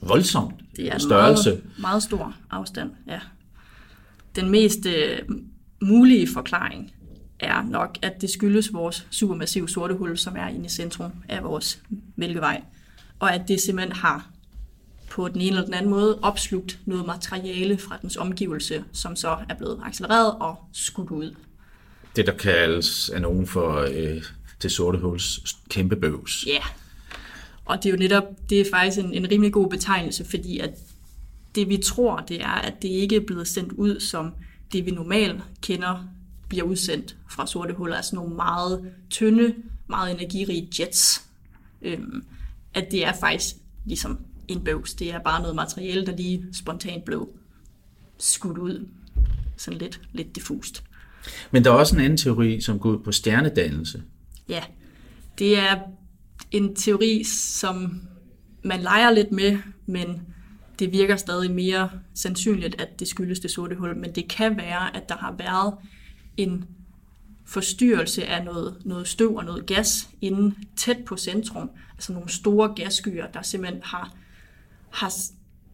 voldsomt 0.00 0.54
det 0.76 0.92
er 0.92 0.98
størrelse. 0.98 1.50
Meget, 1.50 1.62
meget 1.78 2.02
stor 2.02 2.34
afstand, 2.50 2.90
ja. 3.06 3.20
Den 4.36 4.50
mest 4.50 4.86
øh, 4.86 5.18
mulige 5.82 6.28
forklaring 6.34 6.92
er 7.40 7.62
nok, 7.62 7.98
at 8.02 8.20
det 8.20 8.30
skyldes 8.30 8.72
vores 8.72 9.06
supermassive 9.10 9.68
sorte 9.68 9.94
hul, 9.94 10.18
som 10.18 10.36
er 10.36 10.48
inde 10.48 10.66
i 10.66 10.68
centrum 10.68 11.12
af 11.28 11.44
vores 11.44 11.82
mælkevej, 12.16 12.62
og 13.18 13.34
at 13.34 13.48
det 13.48 13.60
simpelthen 13.60 13.96
har 13.96 14.30
på 15.10 15.28
den 15.28 15.40
ene 15.40 15.48
eller 15.48 15.64
den 15.64 15.74
anden 15.74 15.90
måde 15.90 16.18
opslugt 16.22 16.78
noget 16.86 17.06
materiale 17.06 17.78
fra 17.78 17.98
dens 18.02 18.16
omgivelse, 18.16 18.84
som 18.92 19.16
så 19.16 19.36
er 19.48 19.54
blevet 19.54 19.80
accelereret 19.84 20.34
og 20.40 20.56
skudt 20.72 21.10
ud. 21.10 21.34
Det, 22.16 22.26
der 22.26 22.36
kaldes 22.36 23.10
af 23.10 23.22
nogen 23.22 23.46
for 23.46 23.88
øh, 23.92 24.22
det 24.62 24.72
sorte 24.72 24.98
huls 24.98 25.56
kæmpe 25.68 25.96
bøvs. 25.96 26.46
Ja. 26.46 26.52
Yeah. 26.52 26.64
Og 27.64 27.76
det 27.76 27.86
er 27.86 27.90
jo 27.90 27.96
netop, 27.98 28.24
det 28.50 28.60
er 28.60 28.64
faktisk 28.72 28.98
en, 28.98 29.14
en 29.14 29.30
rimelig 29.30 29.52
god 29.52 29.70
betegnelse, 29.70 30.24
fordi 30.24 30.58
at 30.58 30.70
det 31.54 31.68
vi 31.68 31.76
tror, 31.76 32.16
det 32.20 32.40
er, 32.40 32.48
at 32.48 32.82
det 32.82 32.88
ikke 32.88 33.16
er 33.16 33.20
blevet 33.26 33.48
sendt 33.48 33.72
ud 33.72 34.00
som 34.00 34.34
det 34.72 34.86
vi 34.86 34.90
normalt 34.90 35.42
kender 35.62 36.08
bliver 36.48 36.64
udsendt 36.64 37.16
fra 37.30 37.46
sorte 37.46 37.74
huller, 37.74 37.96
altså 37.96 38.16
nogle 38.16 38.34
meget 38.34 38.92
tynde, 39.10 39.54
meget 39.86 40.14
energirige 40.14 40.68
jets. 40.80 41.24
Øhm, 41.82 42.24
at 42.74 42.88
det 42.90 43.04
er 43.04 43.12
faktisk 43.12 43.54
ligesom 43.84 44.18
en 44.48 44.64
bøvs. 44.64 44.94
Det 44.94 45.12
er 45.12 45.18
bare 45.18 45.40
noget 45.40 45.56
materiale, 45.56 46.06
der 46.06 46.16
lige 46.16 46.44
spontant 46.52 47.04
blev 47.04 47.28
skudt 48.18 48.58
ud. 48.58 48.88
Sådan 49.56 49.78
lidt, 49.78 50.00
lidt 50.12 50.34
diffust. 50.34 50.84
Men 51.50 51.64
der 51.64 51.70
er 51.70 51.74
også 51.74 51.96
en 51.96 52.02
anden 52.02 52.16
teori, 52.16 52.60
som 52.60 52.78
går 52.78 52.90
ud 52.90 52.98
på 52.98 53.12
stjernedannelse. 53.12 54.02
Ja, 54.48 54.62
det 55.38 55.58
er 55.58 55.78
en 56.50 56.76
teori, 56.76 57.24
som 57.24 58.00
man 58.64 58.80
leger 58.80 59.10
lidt 59.10 59.32
med, 59.32 59.58
men 59.86 60.22
det 60.78 60.92
virker 60.92 61.16
stadig 61.16 61.50
mere 61.50 61.90
sandsynligt, 62.14 62.80
at 62.80 63.00
det 63.00 63.08
skyldes 63.08 63.40
det 63.40 63.50
sorte 63.50 63.76
hul. 63.76 63.96
Men 63.96 64.14
det 64.14 64.28
kan 64.28 64.56
være, 64.56 64.96
at 64.96 65.08
der 65.08 65.16
har 65.16 65.34
været 65.38 65.74
en 66.36 66.64
forstyrrelse 67.48 68.26
af 68.26 68.44
noget, 68.44 68.82
noget 68.84 69.08
støv 69.08 69.36
og 69.36 69.44
noget 69.44 69.66
gas 69.66 70.08
inde 70.20 70.54
tæt 70.76 71.04
på 71.06 71.16
centrum. 71.16 71.70
Altså 71.92 72.12
nogle 72.12 72.28
store 72.28 72.74
gasskyer, 72.74 73.26
der 73.26 73.42
simpelthen 73.42 73.82
har, 73.84 74.14
har 74.90 75.12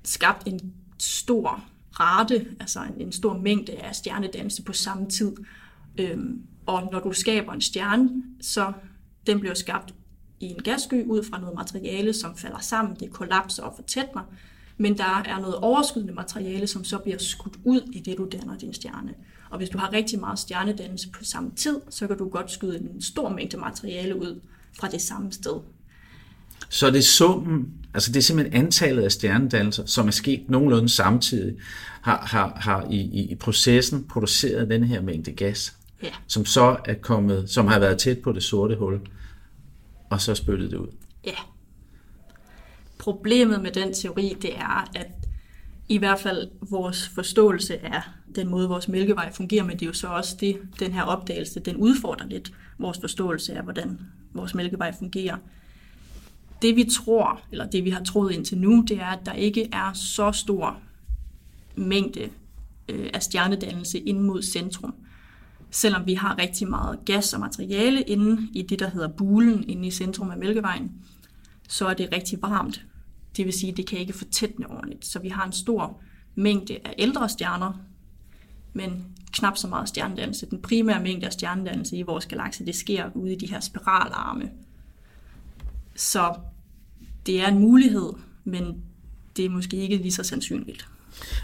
skabt 0.04 0.46
en 0.46 0.74
stor 0.98 1.64
rate, 2.00 2.46
altså 2.60 2.80
en, 2.80 3.00
en 3.00 3.12
stor 3.12 3.38
mængde 3.38 3.72
af 3.72 3.94
stjernedannelse 3.94 4.62
på 4.62 4.72
samme 4.72 5.10
tid. 5.10 5.32
Øhm, 5.98 6.42
og 6.66 6.88
når 6.92 7.00
du 7.00 7.12
skaber 7.12 7.52
en 7.52 7.60
stjerne, 7.60 8.10
så 8.40 8.72
den 9.26 9.40
bliver 9.40 9.54
skabt 9.54 9.94
i 10.40 10.46
en 10.46 10.62
gassky 10.62 11.04
ud 11.04 11.24
fra 11.30 11.40
noget 11.40 11.54
materiale, 11.54 12.12
som 12.12 12.36
falder 12.36 12.58
sammen, 12.58 12.96
det 13.00 13.10
kollapser 13.10 13.62
og 13.62 13.72
fortætner 13.76 14.22
men 14.76 14.98
der 14.98 15.22
er 15.24 15.40
noget 15.40 15.56
overskydende 15.56 16.14
materiale, 16.14 16.66
som 16.66 16.84
så 16.84 16.98
bliver 16.98 17.18
skudt 17.18 17.56
ud 17.64 17.80
i 17.92 18.00
det, 18.00 18.18
du 18.18 18.28
danner 18.32 18.58
din 18.58 18.74
stjerne. 18.74 19.14
Og 19.50 19.58
hvis 19.58 19.68
du 19.68 19.78
har 19.78 19.92
rigtig 19.92 20.20
meget 20.20 20.38
stjernedannelse 20.38 21.08
på 21.08 21.24
samme 21.24 21.50
tid, 21.56 21.80
så 21.90 22.06
kan 22.06 22.18
du 22.18 22.28
godt 22.28 22.50
skyde 22.50 22.78
en 22.78 23.02
stor 23.02 23.28
mængde 23.28 23.56
materiale 23.56 24.16
ud 24.16 24.40
fra 24.78 24.88
det 24.88 25.00
samme 25.00 25.32
sted. 25.32 25.60
Så 26.68 26.90
det 26.90 26.98
er 26.98 27.02
summen, 27.02 27.72
altså 27.94 28.12
det 28.12 28.18
er 28.18 28.22
simpelthen 28.22 28.64
antallet 28.64 29.02
af 29.02 29.12
stjernedannelser, 29.12 29.86
som 29.86 30.06
er 30.06 30.10
sket 30.10 30.50
nogenlunde 30.50 30.88
samtidig, 30.88 31.56
har, 32.02 32.26
har, 32.26 32.52
har 32.56 32.86
i, 32.90 32.96
i, 32.96 33.30
i 33.30 33.34
processen 33.34 34.04
produceret 34.04 34.70
den 34.70 34.84
her 34.84 35.02
mængde 35.02 35.32
gas, 35.32 35.76
ja. 36.02 36.08
som 36.26 36.44
så 36.44 36.76
er 36.84 36.94
kommet, 36.94 37.50
som 37.50 37.66
har 37.66 37.78
været 37.78 37.98
tæt 37.98 38.18
på 38.18 38.32
det 38.32 38.42
sorte 38.42 38.76
hul, 38.76 39.00
og 40.10 40.20
så 40.20 40.34
spyttet 40.34 40.70
det 40.70 40.76
ud. 40.76 40.88
Ja. 41.26 41.36
Problemet 43.04 43.62
med 43.62 43.70
den 43.70 43.94
teori, 43.94 44.36
det 44.42 44.56
er, 44.56 44.90
at 44.94 45.06
i 45.88 45.98
hvert 45.98 46.18
fald 46.18 46.50
vores 46.70 47.08
forståelse 47.08 47.84
af 47.84 48.02
den 48.34 48.48
måde, 48.48 48.68
vores 48.68 48.88
mælkevej 48.88 49.32
fungerer, 49.32 49.64
men 49.64 49.72
det 49.72 49.82
er 49.82 49.86
jo 49.86 49.92
så 49.92 50.08
også 50.08 50.36
det, 50.40 50.60
den 50.80 50.92
her 50.92 51.02
opdagelse, 51.02 51.60
den 51.60 51.76
udfordrer 51.76 52.26
lidt 52.26 52.52
vores 52.78 52.98
forståelse 53.00 53.54
af, 53.54 53.62
hvordan 53.62 54.00
vores 54.32 54.54
mælkevej 54.54 54.94
fungerer. 54.98 55.36
Det 56.62 56.76
vi 56.76 56.84
tror, 56.84 57.40
eller 57.50 57.66
det 57.66 57.84
vi 57.84 57.90
har 57.90 58.04
troet 58.04 58.32
indtil 58.32 58.58
nu, 58.58 58.84
det 58.88 58.96
er, 58.96 59.06
at 59.06 59.26
der 59.26 59.32
ikke 59.32 59.68
er 59.72 59.92
så 59.92 60.32
stor 60.32 60.80
mængde 61.76 62.30
øh, 62.88 63.10
af 63.14 63.22
stjernedannelse 63.22 63.98
ind 63.98 64.20
mod 64.20 64.42
centrum. 64.42 64.94
Selvom 65.70 66.06
vi 66.06 66.14
har 66.14 66.38
rigtig 66.38 66.68
meget 66.68 66.98
gas 67.04 67.34
og 67.34 67.40
materiale 67.40 68.02
inde 68.02 68.48
i 68.52 68.62
det, 68.62 68.78
der 68.78 68.90
hedder 68.90 69.08
bulen 69.08 69.68
inde 69.68 69.86
i 69.86 69.90
centrum 69.90 70.30
af 70.30 70.38
mælkevejen, 70.38 70.92
så 71.68 71.86
er 71.86 71.94
det 71.94 72.08
rigtig 72.12 72.42
varmt. 72.42 72.84
Det 73.36 73.44
vil 73.44 73.52
sige, 73.52 73.70
at 73.70 73.76
det 73.76 73.86
kan 73.86 73.98
ikke 73.98 74.12
fortætne 74.12 74.70
ordentligt. 74.70 75.06
Så 75.06 75.18
vi 75.18 75.28
har 75.28 75.46
en 75.46 75.52
stor 75.52 76.00
mængde 76.34 76.78
af 76.84 76.94
ældre 76.98 77.28
stjerner, 77.28 77.72
men 78.72 79.06
knap 79.32 79.56
så 79.56 79.68
meget 79.68 79.88
stjernedannelse. 79.88 80.46
Den 80.50 80.62
primære 80.62 81.02
mængde 81.02 81.26
af 81.26 81.32
stjernedannelse 81.32 81.96
i 81.96 82.02
vores 82.02 82.26
galakse, 82.26 82.66
det 82.66 82.74
sker 82.74 83.10
ude 83.14 83.32
i 83.32 83.36
de 83.36 83.46
her 83.46 83.60
spiralarme. 83.60 84.50
Så 85.94 86.34
det 87.26 87.40
er 87.40 87.48
en 87.48 87.58
mulighed, 87.58 88.12
men 88.44 88.82
det 89.36 89.44
er 89.44 89.48
måske 89.48 89.76
ikke 89.76 89.96
lige 89.96 90.12
så 90.12 90.22
sandsynligt. 90.22 90.88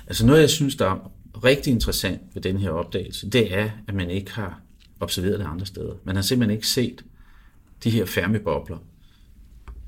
Altså 0.07 0.26
noget, 0.26 0.40
jeg 0.40 0.50
synes, 0.50 0.76
der 0.76 0.87
er 0.90 1.12
rigtig 1.44 1.70
interessant 1.70 2.20
ved 2.35 2.42
den 2.42 2.59
her 2.59 2.70
opdagelse, 2.70 3.31
det 3.31 3.55
er, 3.59 3.70
at 3.88 3.94
man 3.94 4.11
ikke 4.11 4.33
har 4.33 4.61
observeret 5.00 5.38
det 5.38 5.46
andre 5.46 5.66
steder. 5.66 5.94
Man 6.05 6.14
har 6.14 6.22
simpelthen 6.22 6.57
ikke 6.57 6.68
set 6.68 7.05
de 7.85 7.90
her 7.90 8.07
Fermi-bobler 8.07 8.79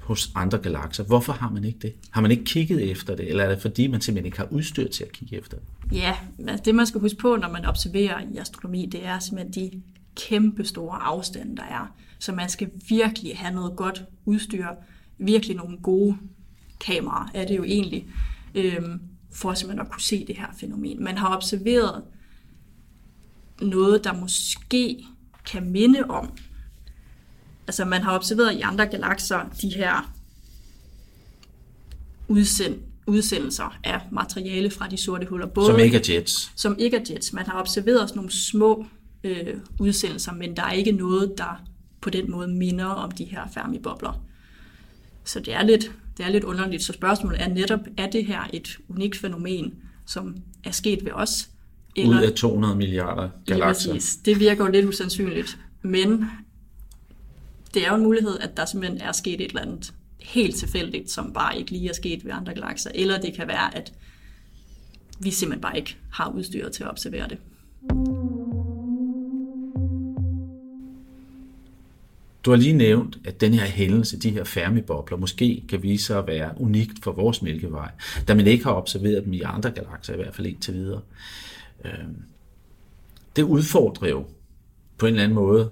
hos 0.03 0.31
andre 0.35 0.59
galakser. 0.59 1.05
Hvorfor 1.05 1.33
har 1.33 1.51
man 1.51 1.65
ikke 1.65 1.79
det? 1.79 1.95
Har 2.11 2.21
man 2.21 2.31
ikke 2.31 2.45
kigget 2.45 2.91
efter 2.91 3.17
det, 3.17 3.29
eller 3.29 3.45
er 3.45 3.49
det 3.49 3.63
fordi, 3.63 3.87
man 3.87 4.01
simpelthen 4.01 4.27
ikke 4.27 4.39
har 4.39 4.49
udstyr 4.51 4.89
til 4.89 5.05
at 5.05 5.13
kigge 5.13 5.39
efter 5.39 5.57
det? 5.57 5.97
Ja, 5.97 6.17
altså 6.49 6.63
det 6.65 6.75
man 6.75 6.87
skal 6.87 7.01
huske 7.01 7.19
på, 7.19 7.37
når 7.37 7.49
man 7.49 7.65
observerer 7.65 8.21
i 8.35 8.37
astronomi, 8.37 8.87
det 8.87 9.07
er 9.07 9.19
simpelthen 9.19 9.71
de 9.71 9.83
kæmpe 10.17 10.65
store 10.65 11.03
afstande, 11.03 11.57
der 11.57 11.63
er. 11.63 11.95
Så 12.19 12.33
man 12.33 12.49
skal 12.49 12.71
virkelig 12.89 13.37
have 13.37 13.55
noget 13.55 13.77
godt 13.77 14.05
udstyr, 14.25 14.67
virkelig 15.19 15.57
nogle 15.57 15.79
gode 15.79 16.17
kameraer, 16.81 17.31
er 17.35 17.47
det 17.47 17.57
jo 17.57 17.65
egentlig, 17.65 18.07
øhm, 18.55 19.01
for 19.35 19.55
simpelthen 19.55 19.87
at 19.87 19.93
kunne 19.93 20.03
se 20.03 20.25
det 20.27 20.37
her 20.37 20.47
fænomen. 20.61 21.05
Man 21.05 21.19
har 21.19 21.37
observeret 21.37 22.03
noget, 23.63 24.05
der 24.05 24.13
måske 24.13 25.05
kan 25.45 25.71
minde 25.71 26.05
om, 26.09 26.33
altså 27.67 27.85
man 27.85 28.03
har 28.03 28.15
observeret 28.15 28.55
i 28.55 28.61
andre 28.61 28.87
galakser 28.87 29.41
de 29.63 29.69
her 29.69 30.13
udsend, 32.29 32.77
udsendelser 33.07 33.79
af 33.85 34.01
materiale 34.13 34.71
fra 34.71 34.89
de 34.89 34.97
sorte 34.97 35.27
huller. 35.27 35.47
Både, 35.47 35.67
som 35.67 35.79
ikke 35.79 35.97
er 35.97 36.15
jets. 36.15 36.53
Som 36.57 36.77
ikke 36.79 36.97
er 36.97 37.05
jets. 37.11 37.33
Man 37.33 37.47
har 37.47 37.61
observeret 37.61 38.09
sådan 38.09 38.19
nogle 38.19 38.33
små 38.33 38.87
øh, 39.25 39.55
udsendelser, 39.79 40.33
men 40.33 40.57
der 40.57 40.63
er 40.63 40.73
ikke 40.73 40.93
noget, 40.93 41.35
der 41.39 41.63
på 42.01 42.11
den 42.11 42.31
måde 42.31 42.49
minder 42.49 42.87
om 42.87 43.11
de 43.11 43.25
her 43.25 43.41
Fermi-bobler. 43.55 44.23
Så 45.25 45.41
det 45.41 45.55
er 45.55 45.63
lidt, 45.63 45.93
det 46.17 46.27
er 46.27 46.31
lidt 46.31 46.45
underligt. 46.45 46.83
Så 46.83 46.93
spørgsmålet 46.93 47.43
er 47.43 47.49
netop, 47.49 47.81
er 47.97 48.11
det 48.11 48.27
her 48.27 48.51
et 48.53 48.79
unikt 48.89 49.17
fænomen, 49.17 49.75
som 50.07 50.37
er 50.65 50.71
sket 50.71 51.05
ved 51.05 51.13
os? 51.13 51.49
Eller, 51.97 52.19
Ud 52.19 52.23
af 52.23 52.33
200 52.33 52.77
milliarder 52.77 53.29
galakser. 53.47 53.91
Ja, 53.91 53.95
præcis. 53.95 54.17
Det 54.17 54.41
virker 54.41 54.65
jo 54.65 54.71
lidt 54.71 54.87
usandsynligt. 54.87 55.59
Men 55.83 56.25
det 57.75 57.85
er 57.85 57.89
jo 57.89 57.95
en 57.95 58.03
mulighed, 58.03 58.39
at 58.39 58.57
der 58.57 58.65
simpelthen 58.65 59.01
er 59.01 59.13
sket 59.13 59.41
et 59.41 59.49
eller 59.49 59.63
andet 59.63 59.95
helt 60.21 60.57
tilfældigt, 60.57 61.11
som 61.11 61.33
bare 61.33 61.59
ikke 61.59 61.71
lige 61.71 61.89
er 61.89 61.95
sket 61.95 62.25
ved 62.25 62.33
andre 62.33 62.55
galakser. 62.55 62.91
Eller 62.95 63.21
det 63.21 63.35
kan 63.35 63.49
være, 63.49 63.77
at 63.77 63.93
vi 65.19 65.31
simpelthen 65.31 65.63
bare 65.63 65.77
ikke 65.77 65.97
har 66.11 66.31
udstyret 66.31 66.73
til 66.73 66.83
at 66.83 66.91
observere 66.91 67.29
det. 67.29 67.39
Du 72.45 72.51
har 72.51 72.57
lige 72.57 72.73
nævnt, 72.73 73.19
at 73.25 73.41
den 73.41 73.55
her 73.55 73.67
hændelse, 73.67 74.19
de 74.19 74.31
her 74.31 74.45
fermibobler, 74.45 75.17
måske 75.17 75.65
kan 75.69 75.83
vise 75.83 76.05
sig 76.05 76.19
at 76.19 76.27
være 76.27 76.55
unikt 76.57 77.03
for 77.03 77.13
vores 77.13 77.43
mælkevej, 77.43 77.91
da 78.29 78.35
man 78.35 78.47
ikke 78.47 78.65
har 78.65 78.73
observeret 78.73 79.25
dem 79.25 79.33
i 79.33 79.41
andre 79.41 79.71
galakser, 79.71 80.13
i 80.13 80.17
hvert 80.17 80.35
fald 80.35 80.47
indtil 80.47 80.75
videre. 80.75 81.01
Øhm, 81.85 82.17
det 83.37 83.43
udfordrer 83.43 84.09
jo 84.09 84.25
på 84.99 85.07
en 85.07 85.13
eller 85.13 85.25
anden 85.25 85.35
måde 85.35 85.71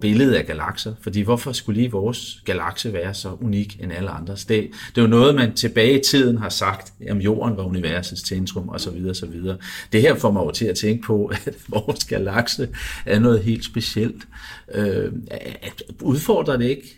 billede 0.00 0.38
af 0.38 0.46
galakser, 0.46 0.94
fordi 1.00 1.20
hvorfor 1.20 1.52
skulle 1.52 1.80
lige 1.80 1.90
vores 1.90 2.42
galakse 2.44 2.92
være 2.92 3.14
så 3.14 3.36
unik 3.40 3.80
end 3.80 3.92
alle 3.92 4.10
andres? 4.10 4.44
Det, 4.44 4.70
det 4.88 4.98
er 4.98 5.02
jo 5.02 5.08
noget, 5.08 5.34
man 5.34 5.54
tilbage 5.54 5.98
i 6.00 6.02
tiden 6.02 6.38
har 6.38 6.48
sagt, 6.48 6.92
om 7.10 7.18
jorden 7.18 7.56
var 7.56 7.62
universets 7.62 8.28
centrum, 8.28 8.68
og 8.68 8.80
så 8.80 8.90
videre, 8.90 9.14
så 9.14 9.26
videre. 9.26 9.56
Det 9.92 10.02
her 10.02 10.14
får 10.14 10.30
mig 10.30 10.42
over 10.42 10.52
til 10.52 10.64
at 10.64 10.76
tænke 10.76 11.02
på, 11.02 11.26
at 11.46 11.54
vores 11.68 12.04
galakse 12.04 12.68
er 13.06 13.18
noget 13.18 13.42
helt 13.42 13.64
specielt. 13.64 14.28
Øh, 14.74 15.12
at 15.62 15.82
udfordrer 16.00 16.56
det 16.56 16.68
ikke 16.68 16.96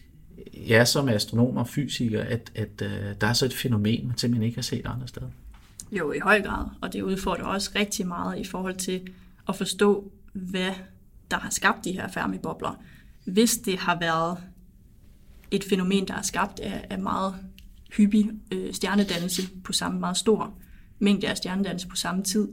jer 0.68 0.84
som 0.84 1.08
astronomer 1.08 1.60
og 1.60 1.68
fysikere, 1.68 2.22
at, 2.22 2.52
at 2.54 2.82
uh, 2.82 2.88
der 3.20 3.26
er 3.26 3.32
så 3.32 3.44
et 3.44 3.54
fænomen, 3.54 4.06
man 4.06 4.18
simpelthen 4.18 4.46
ikke 4.46 4.56
har 4.56 4.62
set 4.62 4.86
andre 4.86 5.08
steder? 5.08 5.26
Jo, 5.92 6.12
i 6.12 6.18
høj 6.18 6.42
grad, 6.42 6.64
og 6.80 6.92
det 6.92 7.02
udfordrer 7.02 7.44
også 7.44 7.70
rigtig 7.76 8.06
meget 8.06 8.38
i 8.38 8.44
forhold 8.44 8.76
til 8.76 9.00
at 9.48 9.56
forstå, 9.56 10.12
hvad 10.32 10.72
der 11.30 11.38
har 11.38 11.50
skabt 11.50 11.84
de 11.84 11.92
her 11.92 12.08
Fermi-bobler, 12.08 12.82
hvis 13.24 13.56
det 13.56 13.78
har 13.78 13.98
været 13.98 14.38
et 15.50 15.64
fænomen, 15.64 16.08
der 16.08 16.14
er 16.14 16.22
skabt 16.22 16.60
af, 16.60 16.86
af 16.90 16.98
meget 16.98 17.34
hyppig 17.96 18.30
øh, 18.52 18.74
stjernedannelse 18.74 19.42
på 19.64 19.72
samme 19.72 20.00
meget 20.00 20.16
stor 20.16 20.54
mængde 20.98 21.28
af 21.28 21.36
stjernedannelse 21.36 21.88
på 21.88 21.96
samme 21.96 22.22
tid, 22.22 22.48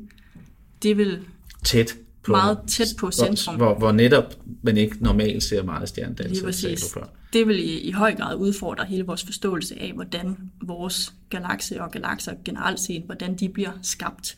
det 0.83 0.97
vil 0.97 1.19
tæt 1.63 1.95
på, 2.23 2.31
meget 2.31 2.59
tæt 2.67 2.87
på 2.99 3.11
centrum. 3.11 3.55
Hvor, 3.55 3.77
hvor 3.77 3.91
netop 3.91 4.33
man 4.61 4.77
ikke 4.77 5.03
normalt 5.03 5.43
ser 5.43 5.63
meget 5.63 5.89
stjernedannelse. 5.89 6.41
Lige 6.41 6.45
præcis. 6.45 6.95
Det 7.33 7.47
vil 7.47 7.59
i, 7.59 7.79
i 7.79 7.91
høj 7.91 8.15
grad 8.15 8.35
udfordre 8.35 8.85
hele 8.85 9.03
vores 9.03 9.23
forståelse 9.23 9.81
af, 9.81 9.93
hvordan 9.93 10.37
vores 10.61 11.13
galakse 11.29 11.81
og 11.81 11.91
galakser 11.91 12.33
generelt 12.45 12.79
set, 12.79 13.03
hvordan 13.05 13.35
de 13.35 13.49
bliver 13.49 13.71
skabt. 13.81 14.37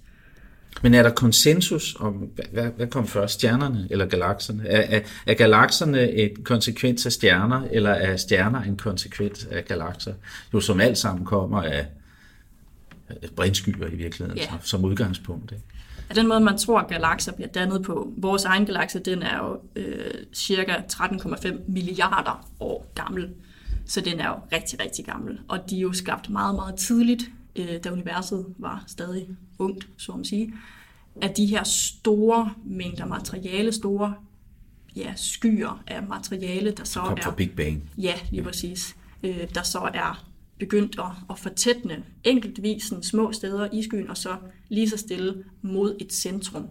Men 0.81 0.93
er 0.93 1.03
der 1.03 1.09
konsensus 1.09 1.95
om, 1.99 2.13
hvad, 2.53 2.69
hvad 2.77 2.87
kom 2.87 3.07
først, 3.07 3.33
stjernerne 3.33 3.87
eller 3.89 4.05
galakserne? 4.05 4.67
Er, 4.67 4.97
er, 4.97 5.01
er 5.25 5.33
galakserne 5.33 6.11
et 6.11 6.43
konsekvens 6.43 7.05
af 7.05 7.11
stjerner, 7.11 7.67
eller 7.71 7.89
er 7.89 8.17
stjerner 8.17 8.61
en 8.61 8.77
konsekvens 8.77 9.47
af 9.51 9.65
galakser? 9.65 10.13
Jo, 10.53 10.59
som 10.59 10.81
alt 10.81 10.97
sammen 10.97 11.25
kommer 11.25 11.63
af 11.63 11.85
brintskyer 13.35 13.87
i 13.87 13.95
virkeligheden, 13.95 14.37
Ja. 14.37 14.47
som, 14.61 14.85
udgangspunkt. 14.85 15.51
Ikke? 15.51 15.63
Af 16.09 16.15
den 16.15 16.27
måde, 16.27 16.39
man 16.39 16.57
tror, 16.57 16.79
at 16.79 16.87
galakser 16.87 17.31
bliver 17.31 17.47
dannet 17.49 17.83
på, 17.83 18.13
vores 18.17 18.45
egen 18.45 18.65
galakse, 18.65 18.99
den 18.99 19.21
er 19.23 19.37
jo 19.37 19.59
øh, 19.75 20.13
cirka 20.33 20.73
13,5 20.93 21.53
milliarder 21.67 22.47
år 22.59 22.91
gammel. 22.95 23.29
Så 23.85 24.01
den 24.01 24.19
er 24.19 24.27
jo 24.27 24.35
rigtig, 24.51 24.79
rigtig 24.79 25.05
gammel. 25.05 25.39
Og 25.47 25.59
de 25.69 25.77
er 25.77 25.81
jo 25.81 25.93
skabt 25.93 26.29
meget, 26.29 26.55
meget 26.55 26.75
tidligt, 26.75 27.21
øh, 27.57 27.83
da 27.83 27.91
universet 27.91 28.45
var 28.57 28.83
stadig 28.87 29.27
ungt, 29.59 29.87
så 29.97 30.11
man 30.11 30.25
sige, 30.25 30.53
at 31.21 31.37
de 31.37 31.45
her 31.45 31.63
store 31.63 32.53
mængder 32.65 33.05
materiale, 33.05 33.71
store 33.71 34.15
ja, 34.95 35.13
skyer 35.15 35.83
af 35.87 36.03
materiale, 36.03 36.71
der 36.71 36.83
så 36.83 36.99
Kom 36.99 37.17
er... 37.17 37.21
fra 37.23 37.31
Big 37.31 37.51
Bang. 37.55 37.89
Ja, 37.97 38.13
lige 38.31 38.43
præcis. 38.43 38.95
Øh, 39.23 39.53
der 39.55 39.63
så 39.63 39.79
er 39.79 40.27
begyndt 40.59 40.99
at, 40.99 41.11
at 41.29 41.39
fortætne 41.39 42.03
enkeltvis 42.23 42.93
små 43.01 43.31
steder 43.31 43.69
i 43.73 43.83
skyen, 43.83 44.09
og 44.09 44.17
så 44.17 44.37
lige 44.69 44.89
så 44.89 44.97
stille 44.97 45.43
mod 45.61 45.95
et 45.99 46.13
centrum. 46.13 46.67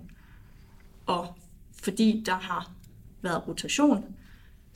Og 1.07 1.37
fordi 1.83 2.23
der 2.27 2.35
har 2.35 2.71
været 3.23 3.49
rotation, 3.49 4.05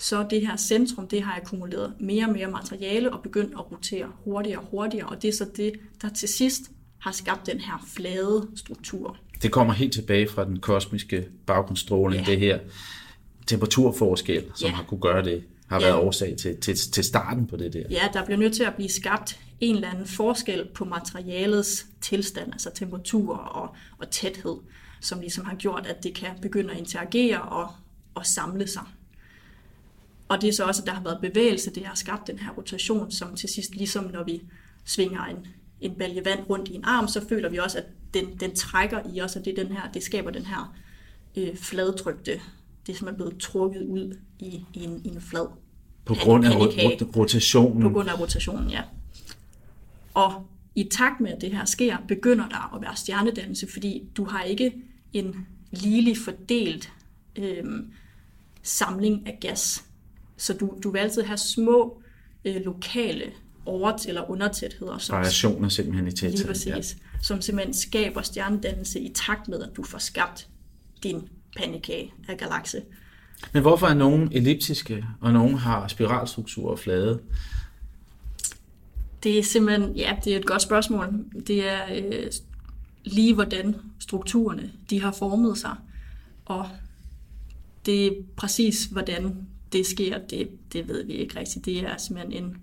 så 0.01 0.27
det 0.31 0.47
her 0.47 0.57
centrum, 0.57 1.09
det 1.09 1.23
har 1.23 1.37
akkumuleret 1.37 1.95
mere 2.01 2.25
og 2.27 2.33
mere 2.33 2.51
materiale 2.51 3.13
og 3.13 3.23
begyndt 3.23 3.53
at 3.53 3.73
rotere 3.73 4.07
hurtigere 4.25 4.59
og 4.61 4.67
hurtigere, 4.71 5.07
og 5.09 5.23
det 5.23 5.29
er 5.29 5.33
så 5.33 5.47
det, 5.57 5.73
der 6.03 6.09
til 6.09 6.29
sidst 6.29 6.63
har 6.99 7.13
skabt 7.13 7.47
den 7.47 7.61
her 7.61 7.87
flade 7.95 8.49
struktur. 8.57 9.17
Det 9.43 9.53
kommer 9.53 9.73
helt 9.73 9.93
tilbage 9.93 10.29
fra 10.29 10.45
den 10.45 10.61
kosmiske 10.61 11.29
baggrundsstråling, 11.47 12.27
Ja. 12.27 12.31
det 12.33 12.41
her 12.41 12.59
temperaturforskel, 13.47 14.45
som 14.55 14.67
Ja. 14.69 14.75
har 14.75 14.83
kunne 14.85 15.01
gøre 15.01 15.25
det, 15.25 15.45
har 15.69 15.81
Ja. 15.81 15.87
været 15.87 15.99
årsag 16.01 16.37
til, 16.37 16.57
til, 16.61 16.77
til 16.77 17.05
starten 17.05 17.47
på 17.47 17.57
det 17.57 17.73
der. 17.73 17.83
Ja, 17.91 18.09
der 18.13 18.25
bliver 18.25 18.39
nødt 18.39 18.53
til 18.55 18.63
at 18.63 18.75
blive 18.75 18.89
skabt 18.89 19.39
en 19.61 19.75
eller 19.75 19.91
anden 19.91 20.07
forskel 20.07 20.69
på 20.75 20.85
materialets 20.85 21.87
tilstand, 22.01 22.53
altså 22.53 22.71
temperatur 22.75 23.37
og, 23.37 23.75
og 23.99 24.11
tæthed, 24.11 24.57
som 25.01 25.21
ligesom 25.21 25.45
har 25.45 25.55
gjort, 25.57 25.87
at 25.87 26.03
det 26.03 26.15
kan 26.15 26.29
begynde 26.43 26.71
at 26.73 26.79
interagere 26.79 27.43
og, 27.43 27.69
og 28.15 28.27
samle 28.27 28.67
sig. 28.69 28.83
Og 30.31 30.41
det 30.41 30.49
er 30.49 30.53
så 30.53 30.65
også, 30.65 30.83
at 30.83 30.87
der 30.87 30.93
har 30.93 31.03
været 31.03 31.19
bevægelse, 31.21 31.71
det 31.75 31.87
har 31.87 31.95
skabt 31.95 32.27
den 32.27 32.39
her 32.39 32.51
rotation, 32.51 33.11
som 33.11 33.37
til 33.37 33.49
sidst, 33.49 33.75
ligesom 33.75 34.11
når 34.13 34.25
vi 34.25 34.43
svinger 34.85 35.25
en, 35.25 35.37
en 35.81 35.95
balje 35.95 36.25
vand 36.25 36.41
rundt 36.51 36.69
i 36.69 36.75
en 36.75 36.85
arm, 36.85 37.09
så 37.09 37.29
føler 37.29 37.49
vi 37.49 37.59
også, 37.59 37.79
at 37.79 37.85
den, 38.15 38.37
den 38.41 38.55
trækker 38.55 39.01
i 39.15 39.21
os, 39.21 39.37
og 39.37 39.45
det, 39.45 39.59
er 39.59 39.65
den 39.65 39.73
her, 39.73 39.93
det 39.95 40.03
skaber 40.03 40.31
den 40.31 40.47
her 40.47 40.75
øh, 41.37 41.57
fladtrykte, 41.57 42.41
det 42.87 42.97
som 42.97 43.09
er 43.09 43.13
blevet 43.13 43.39
trukket 43.39 43.83
ud 43.83 44.17
i, 44.39 44.65
i, 44.75 44.85
en, 44.85 45.01
i 45.05 45.09
en 45.09 45.21
flad 45.21 45.47
På 46.05 46.15
grund 46.15 46.47
af 46.47 46.51
rot- 46.51 47.17
rotationen. 47.17 47.83
på 47.83 47.91
grund 47.91 48.09
af 48.09 48.21
rotationen, 48.21 48.71
ja. 48.71 48.83
Og 50.15 50.47
i 50.75 50.85
takt 50.85 51.21
med, 51.21 51.31
at 51.31 51.41
det 51.41 51.53
her 51.53 51.65
sker, 51.65 51.97
begynder 52.09 52.49
der 52.49 52.75
at 52.77 52.83
være 52.83 52.97
stjernedannelse, 52.97 53.67
fordi 53.73 54.03
du 54.17 54.25
har 54.25 54.43
ikke 54.43 54.73
en 55.13 55.47
ligelig 55.71 56.17
fordelt 56.25 56.93
øhm, 57.37 57.93
samling 58.63 59.27
af 59.27 59.39
gas. 59.41 59.85
Så 60.41 60.53
du, 60.53 60.79
du 60.83 60.91
vil 60.91 60.99
altid 60.99 61.23
have 61.23 61.39
små 61.39 62.03
øh, 62.45 62.57
lokale 62.65 63.25
over- 63.67 64.05
eller 64.09 64.31
undertætheder, 64.31 64.99
som, 64.99 65.17
Variationer 65.17 65.69
simpelthen 65.69 66.07
i 66.07 66.11
lige 66.11 66.17
tæthed. 66.17 66.47
præcis, 66.47 66.67
ja. 66.67 67.19
som 67.23 67.41
simpelthen 67.43 67.75
skaber 67.75 68.23
stjernedannelse 68.23 69.01
i 69.01 69.13
takt 69.15 69.49
med, 69.49 69.63
at 69.63 69.77
du 69.77 69.83
får 69.83 69.99
skabt 69.99 70.49
din 71.03 71.29
pandekage 71.57 72.13
af 72.29 72.39
galakse. 72.39 72.83
Men 73.53 73.63
hvorfor 73.63 73.87
er 73.87 73.95
nogen 73.95 74.29
elliptiske, 74.33 75.05
og 75.21 75.33
nogen 75.33 75.55
har 75.55 75.89
spiralstruktur 75.89 76.71
og 76.71 76.79
flade? 76.79 77.21
Det 79.23 79.39
er 79.39 79.43
simpelthen, 79.43 79.97
ja, 79.97 80.17
det 80.25 80.33
er 80.33 80.39
et 80.39 80.47
godt 80.47 80.63
spørgsmål. 80.63 81.25
Det 81.47 81.69
er 81.69 81.81
øh, 81.95 82.27
lige 83.05 83.35
hvordan 83.35 83.77
strukturerne, 83.99 84.71
de 84.91 85.01
har 85.03 85.13
formet 85.13 85.59
sig. 85.59 85.75
Og 86.45 86.69
det 87.87 88.07
er 88.07 88.13
præcis 88.37 88.85
hvordan 88.85 89.47
det 89.73 89.87
sker, 89.87 90.19
det, 90.19 90.49
det 90.73 90.89
ved 90.89 91.05
vi 91.05 91.13
ikke 91.13 91.41
rigtigt. 91.41 91.65
Det 91.65 91.79
er 91.79 91.97
simpelthen 91.97 92.45
en 92.45 92.57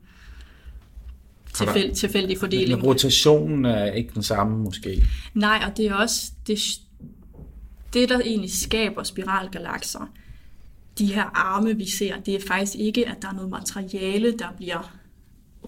tilfæld, 1.54 1.96
tilfældig 1.96 2.38
fordeling. 2.38 2.80
Men 2.80 2.88
rotationen 2.88 3.65
er 3.65 3.91
ikke 3.91 4.12
den 4.13 4.24
samme 4.24 4.58
måske. 4.58 5.04
Nej, 5.34 5.63
og 5.67 5.78
det 5.78 5.86
er 5.86 5.93
også 5.93 6.32
det, 6.48 6.60
det, 7.93 8.10
der 8.10 8.20
egentlig 8.20 8.52
skaber 8.52 9.04
spiralgalakser. 9.04 10.13
De 10.98 11.13
her 11.13 11.24
arme, 11.24 11.78
vi 11.78 11.89
ser, 11.89 12.20
det 12.20 12.36
er 12.36 12.39
faktisk 12.48 12.76
ikke, 12.76 13.08
at 13.08 13.22
der 13.22 13.28
er 13.28 13.34
noget 13.34 13.50
materiale, 13.50 14.38
der 14.38 14.48
bliver 14.58 15.00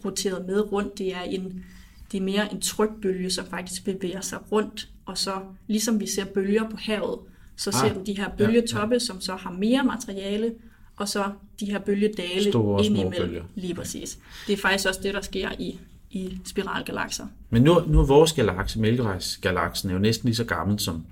roteret 0.06 0.46
med 0.46 0.72
rundt. 0.72 0.98
Det 0.98 1.16
er, 1.16 1.22
en, 1.22 1.66
det 2.12 2.18
er 2.18 2.22
mere 2.22 2.54
en 2.54 2.62
trykbølge, 2.62 3.30
som 3.30 3.46
faktisk 3.46 3.86
bevæger 3.86 4.22
sig 4.22 4.52
rundt. 4.52 4.90
Og 5.06 5.18
så, 5.18 5.42
ligesom 5.68 6.00
vi 6.00 6.08
ser 6.08 6.26
bølger 6.26 6.70
på 6.70 6.78
havet, 6.78 7.20
så 7.56 7.72
ser 7.72 7.90
Ah, 7.90 7.96
du 7.96 8.02
de 8.06 8.18
her 8.18 8.28
ja, 8.40 8.46
bølgetoppe, 8.46 8.96
ja, 8.96 9.00
som 9.00 9.22
så 9.22 9.36
har 9.36 9.52
mere 9.52 9.84
materiale, 9.84 10.54
og 11.00 11.10
så 11.10 11.32
de 11.60 11.66
her 11.66 11.80
bølgedale 11.80 12.50
Store 12.50 12.86
ind 12.86 12.98
imellem. 12.98 13.28
bølger. 13.28 13.44
Lige 13.56 13.74
præcis. 13.76 14.20
Det 14.48 14.54
er 14.54 14.58
faktisk 14.58 14.88
også 14.88 15.00
det, 15.04 15.14
der 15.14 15.22
sker 15.22 15.50
i, 15.60 15.80
i 16.12 16.40
spiralgalakser. 16.46 17.28
Men 17.50 17.64
nu, 17.64 17.80
nu 17.88 18.00
er 18.00 18.06
vores 18.06 18.34
galakse, 18.34 18.80
Mælkevejsgalaksen, 18.80 19.90
er 19.90 19.94
jo 19.94 20.00
næsten 20.00 20.28
lige 20.28 20.36
så 20.36 20.44
gammel 20.44 20.80
som 20.80 21.06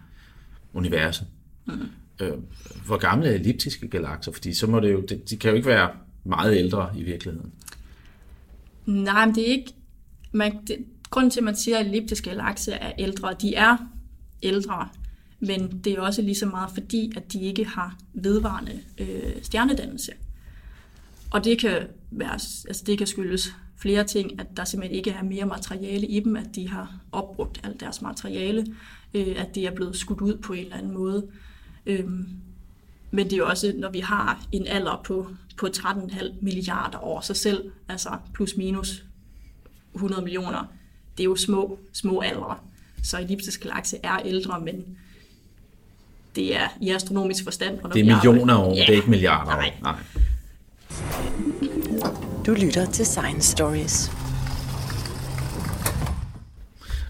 universet. 0.73 1.27
Mm. 1.65 1.73
Øh, 2.21 2.33
hvor 2.85 2.97
gamle 2.97 3.29
er 3.29 3.33
elliptiske 3.33 3.87
galakser? 3.87 4.31
Fordi 4.31 4.53
så 4.53 4.67
må 4.67 4.79
det 4.79 4.91
jo, 4.91 5.01
de, 5.01 5.21
de 5.29 5.37
kan 5.37 5.49
jo 5.49 5.55
ikke 5.55 5.67
være 5.67 5.89
meget 6.23 6.57
ældre 6.57 6.89
i 6.97 7.03
virkeligheden. 7.03 7.51
Nej, 8.85 9.25
men 9.25 9.35
det 9.35 9.49
er 9.49 9.51
ikke... 9.51 9.73
Man, 10.31 10.57
det, 10.67 10.77
grunden 11.09 11.31
til, 11.31 11.39
at 11.39 11.43
man 11.43 11.55
siger, 11.55 11.77
at 11.77 11.85
elliptiske 11.85 12.29
galakser 12.29 12.73
er 12.73 12.91
ældre, 12.99 13.35
de 13.41 13.55
er 13.55 13.77
ældre, 14.43 14.89
men 15.39 15.79
det 15.83 15.93
er 15.93 16.01
også 16.01 16.21
lige 16.21 16.35
så 16.35 16.45
meget 16.45 16.71
fordi, 16.73 17.11
at 17.15 17.33
de 17.33 17.41
ikke 17.41 17.65
har 17.65 17.97
vedvarende 18.13 18.79
øh, 18.97 19.33
stjernedannelse. 19.41 20.11
Og 21.31 21.43
det 21.43 21.59
kan, 21.59 21.87
være, 22.11 22.33
altså 22.33 22.83
det 22.85 22.97
kan 22.97 23.07
skyldes 23.07 23.55
flere 23.77 24.03
ting, 24.03 24.39
at 24.39 24.47
der 24.57 24.63
simpelthen 24.63 24.97
ikke 24.97 25.11
er 25.11 25.23
mere 25.23 25.45
materiale 25.45 26.07
i 26.07 26.19
dem, 26.19 26.35
at 26.35 26.55
de 26.55 26.69
har 26.69 26.95
opbrugt 27.11 27.61
alt 27.63 27.79
deres 27.79 28.01
materiale, 28.01 28.75
øh, 29.13 29.35
at 29.37 29.55
det 29.55 29.67
er 29.67 29.71
blevet 29.71 29.95
skudt 29.95 30.21
ud 30.21 30.37
på 30.37 30.53
en 30.53 30.63
eller 30.63 30.77
anden 30.77 30.93
måde. 30.93 31.27
Øhm, 31.85 32.27
men 33.11 33.25
det 33.25 33.33
er 33.33 33.37
jo 33.37 33.47
også, 33.47 33.73
når 33.75 33.91
vi 33.91 33.99
har 33.99 34.45
en 34.51 34.67
alder 34.67 35.01
på, 35.05 35.27
på 35.57 35.67
13,5 35.67 36.33
milliarder 36.41 37.03
år, 37.03 37.21
så 37.21 37.33
selv, 37.33 37.71
altså 37.87 38.09
plus 38.33 38.57
minus 38.57 39.03
100 39.95 40.21
millioner, 40.21 40.65
det 41.17 41.23
er 41.23 41.25
jo 41.25 41.35
små, 41.35 41.79
små 41.93 42.19
aldre. 42.19 42.57
Så 43.03 43.19
elliptisk 43.19 43.63
galakse 43.63 43.97
er 44.03 44.19
ældre, 44.25 44.59
men 44.59 44.97
det 46.37 46.55
er 46.55 46.67
i 46.81 46.89
astronomisk 46.91 47.43
forstand. 47.43 47.77
Det 47.93 47.99
er 48.07 48.15
millioner 48.15 48.57
år, 48.57 48.75
Ja. 48.75 48.81
det 48.81 48.89
er 48.89 48.93
ikke 48.93 49.09
milliarder 49.09 49.51
Nej. 49.51 49.73
år. 49.81 49.83
Nej. 49.83 49.95
Du 52.45 52.53
lytter 52.53 52.85
til 52.91 53.05
Science 53.05 53.51
Stories. 53.51 54.11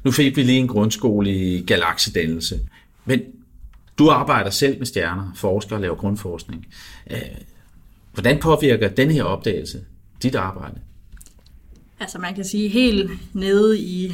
Nu 0.04 0.12
fik 0.12 0.36
vi 0.38 0.44
lige 0.44 0.60
en 0.60 0.68
grundskole 0.68 1.32
i 1.36 1.62
galaksedannelse. 1.66 2.60
Men 3.06 3.22
du 3.98 4.10
arbejder 4.10 4.50
selv 4.50 4.78
med 4.78 4.86
stjerner, 4.86 5.32
forsker 5.36 5.76
og 5.76 5.82
laver 5.82 5.96
grundforskning. 5.96 6.68
Øh, 7.12 7.18
Hvordan 8.14 8.40
påvirker 8.40 8.88
den 8.90 9.12
her 9.12 9.24
opdagelse 9.24 9.82
dit 10.24 10.36
arbejde? 10.36 10.80
Altså 12.00 12.20
man 12.20 12.36
kan 12.36 12.46
sige 12.46 12.70
helt 12.70 13.12
nede 13.34 13.80
i, 13.80 14.14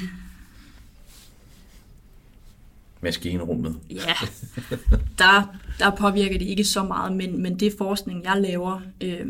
Maskinrummet. 3.03 3.79
ja, 3.89 4.13
der, 5.17 5.55
der 5.79 5.95
påvirker 5.95 6.37
det 6.37 6.45
ikke 6.45 6.63
så 6.63 6.83
meget, 6.83 7.15
men, 7.15 7.41
men 7.41 7.59
det 7.59 7.73
forskning, 7.77 8.23
jeg 8.23 8.41
laver, 8.41 8.81
øh, 9.01 9.25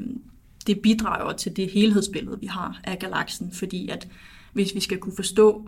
det 0.68 0.80
bidrager 0.80 1.34
til 1.34 1.56
det 1.56 1.72
helhedsbillede, 1.72 2.40
vi 2.40 2.46
har 2.46 2.80
af 2.84 3.00
galaksen, 3.00 3.52
fordi 3.52 3.90
at 3.90 4.08
hvis 4.54 4.76
vi 4.76 4.80
skal 4.80 4.98
kunne 4.98 5.16
forstå 5.16 5.68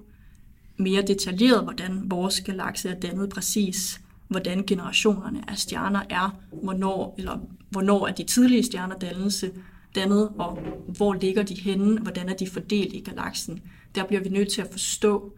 mere 0.78 1.02
detaljeret, 1.02 1.64
hvordan 1.64 2.02
vores 2.06 2.42
galakse 2.42 2.90
er 2.90 3.00
dannet 3.00 3.30
præcis, 3.30 4.02
hvordan 4.28 4.64
generationerne 4.64 5.50
af 5.50 5.58
stjerner 5.58 6.02
er, 6.10 6.40
hvornår, 6.64 7.16
eller 7.18 7.40
hvornår 7.70 8.08
er 8.08 8.12
de 8.12 8.24
tidlige 8.24 8.64
stjerner 8.64 8.96
dannelse, 8.96 9.52
dannet, 9.96 10.30
og 10.38 10.60
hvor 10.88 11.14
ligger 11.14 11.44
de 11.44 11.56
henne, 11.56 12.00
hvordan 12.00 12.30
er 12.30 12.34
de 12.34 12.50
fordelt 12.50 12.94
i 12.94 13.00
galaksen. 13.00 13.62
Der 13.96 14.06
bliver 14.06 14.24
vi 14.24 14.30
nødt 14.30 14.52
til 14.52 14.62
at 14.62 14.68
forstå 14.72 15.38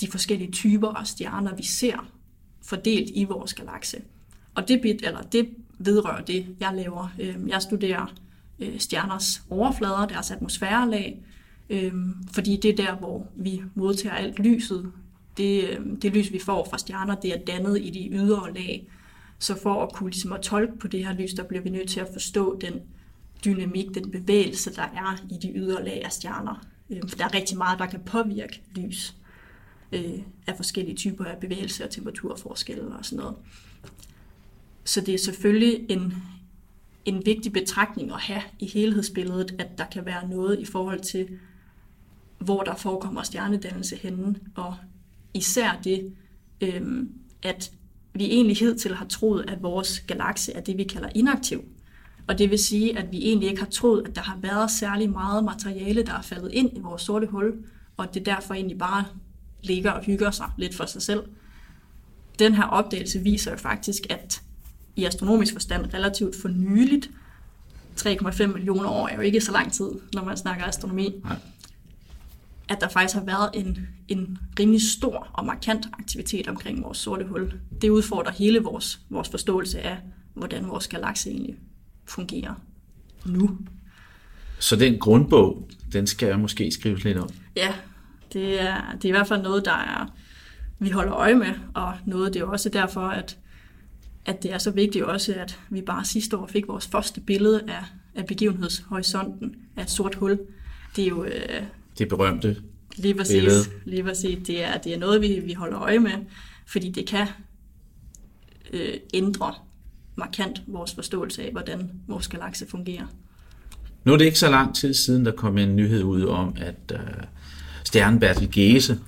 de 0.00 0.10
forskellige 0.10 0.50
typer 0.50 0.88
af 0.88 1.06
stjerner, 1.06 1.54
vi 1.54 1.62
ser 1.62 2.08
fordelt 2.62 3.10
i 3.14 3.24
vores 3.24 3.54
galakse. 3.54 4.02
Og 4.54 4.68
det, 4.68 4.80
bit, 4.80 5.02
eller 5.04 5.22
det 5.22 5.48
vedrører 5.78 6.24
det, 6.24 6.46
jeg 6.60 6.74
laver. 6.74 7.08
Øhm, 7.20 7.48
jeg 7.48 7.62
studerer 7.62 8.14
øh, 8.58 8.78
stjerners 8.78 9.42
overflader, 9.50 10.06
deres 10.06 10.30
atmosfærelag, 10.30 11.20
øhm, 11.70 12.14
fordi 12.32 12.56
det 12.56 12.70
er 12.70 12.76
der, 12.76 12.96
hvor 12.96 13.26
vi 13.36 13.62
modtager 13.74 14.14
alt 14.14 14.38
lyset 14.38 14.92
det, 15.36 15.70
øhm, 15.70 16.00
det 16.00 16.12
lys, 16.12 16.32
vi 16.32 16.38
får 16.38 16.66
fra 16.70 16.78
stjerner, 16.78 17.14
det 17.14 17.34
er 17.34 17.38
dannet 17.38 17.78
i 17.82 17.90
de 17.90 18.08
ydre 18.12 18.54
lag. 18.54 18.86
Så 19.38 19.62
for 19.62 19.82
at 19.82 19.92
kunne 19.92 20.10
ligesom 20.10 20.32
at 20.32 20.40
tolke 20.40 20.78
på 20.78 20.88
det 20.88 21.06
her 21.06 21.14
lys, 21.14 21.34
der 21.34 21.42
bliver 21.42 21.62
vi 21.62 21.70
nødt 21.70 21.88
til 21.88 22.00
at 22.00 22.08
forstå 22.12 22.58
den 22.60 22.74
dynamik, 23.44 23.94
den 23.94 24.10
bevægelse, 24.10 24.74
der 24.74 24.82
er 24.82 25.24
i 25.30 25.34
de 25.42 25.52
ydre 25.52 25.84
lag 25.84 26.02
af 26.04 26.12
stjerner. 26.12 26.66
For 27.08 27.16
der 27.16 27.24
er 27.24 27.34
rigtig 27.34 27.58
meget, 27.58 27.78
der 27.78 27.86
kan 27.86 28.00
påvirke 28.00 28.62
lys 28.76 29.16
øh, 29.92 30.18
af 30.46 30.56
forskellige 30.56 30.96
typer 30.96 31.24
af 31.24 31.38
bevægelse 31.38 31.84
og 31.84 31.90
temperaturforskelle 31.90 32.96
og 32.96 33.04
sådan 33.04 33.18
noget. 33.18 33.36
Så 34.84 35.00
det 35.00 35.14
er 35.14 35.18
selvfølgelig 35.18 35.86
en, 35.88 36.14
en 37.04 37.26
vigtig 37.26 37.52
betragtning 37.52 38.12
at 38.12 38.20
have 38.20 38.42
i 38.58 38.66
helhedsbilledet, 38.66 39.54
at 39.58 39.78
der 39.78 39.84
kan 39.86 40.06
være 40.06 40.28
noget 40.28 40.58
i 40.58 40.64
forhold 40.64 41.00
til, 41.00 41.28
hvor 42.38 42.62
der 42.62 42.74
forekommer 42.74 43.22
stjernedannelse 43.22 43.96
henne, 43.96 44.36
og 44.54 44.76
især 45.34 45.80
det, 45.84 46.12
øh, 46.60 47.06
at 47.42 47.72
vi 48.14 48.24
egentlig 48.24 48.56
hidtil 48.56 48.94
har 48.94 49.06
troet, 49.06 49.44
at 49.50 49.62
vores 49.62 50.00
galakse 50.00 50.52
er 50.52 50.60
det, 50.60 50.76
vi 50.76 50.84
kalder 50.84 51.08
inaktiv. 51.14 51.64
Og 52.28 52.38
det 52.38 52.50
vil 52.50 52.58
sige, 52.58 52.98
at 52.98 53.12
vi 53.12 53.18
egentlig 53.18 53.48
ikke 53.48 53.60
har 53.62 53.70
troet, 53.70 54.08
at 54.08 54.16
der 54.16 54.22
har 54.22 54.38
været 54.40 54.70
særlig 54.70 55.10
meget 55.10 55.44
materiale, 55.44 56.02
der 56.02 56.12
er 56.12 56.22
faldet 56.22 56.52
ind 56.52 56.76
i 56.76 56.80
vores 56.80 57.02
sorte 57.02 57.26
hul, 57.26 57.64
og 57.96 58.04
at 58.08 58.14
det 58.14 58.26
derfor 58.26 58.54
egentlig 58.54 58.78
bare 58.78 59.04
ligger 59.66 59.90
og 59.90 60.04
hygger 60.04 60.30
sig 60.30 60.50
lidt 60.56 60.74
for 60.74 60.86
sig 60.86 61.02
selv. 61.02 61.22
Den 62.38 62.54
her 62.54 62.64
opdagelse 62.64 63.20
viser 63.20 63.50
jo 63.50 63.56
faktisk, 63.56 64.02
at 64.10 64.42
i 64.96 65.04
astronomisk 65.04 65.52
forstand 65.52 65.94
relativt 65.94 66.36
for 66.42 66.48
nyligt, 66.48 67.10
3,5 68.00 68.46
millioner 68.46 68.88
år 68.88 69.08
er 69.08 69.14
jo 69.14 69.20
ikke 69.20 69.40
så 69.40 69.52
lang 69.52 69.72
tid, 69.72 69.90
når 70.12 70.24
man 70.24 70.36
snakker 70.36 70.64
astronomi, 70.64 71.14
Nej. 71.24 71.36
at 72.68 72.80
der 72.80 72.88
faktisk 72.88 73.14
har 73.14 73.24
været 73.24 73.50
en, 73.54 73.88
en 74.08 74.38
rimelig 74.58 74.82
stor 74.82 75.28
og 75.32 75.46
markant 75.46 75.86
aktivitet 75.92 76.48
omkring 76.48 76.82
vores 76.82 76.98
sorte 76.98 77.24
hul. 77.24 77.52
Det 77.82 77.90
udfordrer 77.90 78.32
hele 78.32 78.58
vores, 78.58 79.00
vores 79.10 79.28
forståelse 79.28 79.80
af, 79.80 79.96
hvordan 80.34 80.68
vores 80.68 80.88
galakse 80.88 81.30
egentlig 81.30 81.56
fungerer 82.04 82.54
nu. 83.24 83.58
Så 84.58 84.76
den 84.76 84.98
grundbog, 84.98 85.68
den 85.92 86.06
skal 86.06 86.28
jeg 86.28 86.38
måske 86.38 86.70
skrives 86.70 87.04
lidt 87.04 87.18
om? 87.18 87.28
Ja, 87.56 87.74
det 88.32 88.60
er, 88.60 88.92
det 88.92 89.04
er 89.04 89.08
i 89.08 89.10
hvert 89.10 89.28
fald 89.28 89.42
noget, 89.42 89.64
der 89.64 89.72
er, 89.72 90.14
vi 90.78 90.90
holder 90.90 91.14
øje 91.14 91.34
med, 91.34 91.54
og 91.74 91.94
noget, 92.06 92.34
det 92.34 92.42
er 92.42 92.46
også 92.46 92.68
derfor, 92.68 93.00
at, 93.00 93.38
at 94.26 94.42
det 94.42 94.52
er 94.52 94.58
så 94.58 94.70
vigtigt 94.70 95.04
også, 95.04 95.34
at 95.34 95.60
vi 95.70 95.80
bare 95.80 96.04
sidste 96.04 96.36
år 96.36 96.46
fik 96.46 96.68
vores 96.68 96.86
første 96.86 97.20
billede 97.20 97.62
af, 97.68 97.84
af 98.14 98.26
begivenhedshorisonten 98.26 99.56
af 99.76 99.82
et 99.82 99.90
sort 99.90 100.14
hul. 100.14 100.38
Det 100.96 101.04
er 101.04 101.08
jo... 101.08 101.24
Øh, 101.24 101.62
det 101.98 102.08
berømte 102.08 102.56
lige 102.96 103.14
præcis, 103.14 103.34
billede. 103.34 103.62
Lige 103.84 104.02
præcis. 104.02 104.46
Det 104.46 104.64
er, 104.64 104.78
det 104.78 104.94
er 104.94 104.98
noget, 104.98 105.20
vi, 105.20 105.40
vi 105.44 105.52
holder 105.52 105.80
øje 105.80 105.98
med, 105.98 106.12
fordi 106.66 106.90
det 106.90 107.06
kan 107.06 107.26
øh, 108.72 108.94
ændre 109.14 109.54
markant 110.16 110.62
vores 110.66 110.94
forståelse 110.94 111.42
af, 111.42 111.52
hvordan 111.52 111.90
vores 112.06 112.28
galakse 112.28 112.66
fungerer. 112.68 113.06
Nu 114.04 114.12
er 114.12 114.16
det 114.16 114.24
ikke 114.24 114.38
så 114.38 114.50
lang 114.50 114.74
tid 114.74 114.94
siden, 114.94 115.24
der 115.24 115.32
kom 115.32 115.58
en 115.58 115.76
nyhed 115.76 116.02
ud 116.02 116.22
om, 116.22 116.56
at 116.56 116.92
uh, 116.94 117.00
stjernen 117.86 118.20
Bertel 118.20 118.50
Gese, 118.50 118.98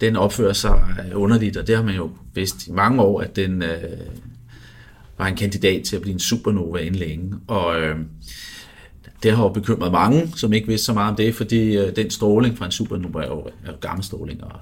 den 0.00 0.16
opfører 0.16 0.52
sig 0.52 0.82
øh, 0.98 1.20
underligt, 1.20 1.56
og 1.56 1.66
det 1.66 1.76
har 1.76 1.82
man 1.82 1.94
jo 1.94 2.10
vidst 2.34 2.66
i 2.66 2.72
mange 2.72 3.02
år, 3.02 3.20
at 3.20 3.36
den 3.36 3.62
øh, 3.62 4.00
var 5.18 5.26
en 5.26 5.36
kandidat 5.36 5.84
til 5.84 5.96
at 5.96 6.02
blive 6.02 6.12
en 6.12 6.20
supernova 6.20 6.78
inden 6.78 7.00
længe. 7.00 7.34
Og 7.46 7.80
øh, 7.80 7.96
det 9.22 9.36
har 9.36 9.42
jo 9.42 9.48
bekymret 9.48 9.92
mange, 9.92 10.32
som 10.36 10.52
ikke 10.52 10.68
vidste 10.68 10.84
så 10.84 10.92
meget 10.92 11.10
om 11.10 11.16
det, 11.16 11.34
fordi 11.34 11.76
øh, 11.76 11.96
den 11.96 12.10
stråling 12.10 12.58
fra 12.58 12.66
en 12.66 12.72
supernova 12.72 13.22
er 13.22 13.26
jo, 13.26 13.40
er 13.40 13.70
jo 13.70 13.76
gammel 13.80 14.04
stråling 14.04 14.44
og 14.44 14.52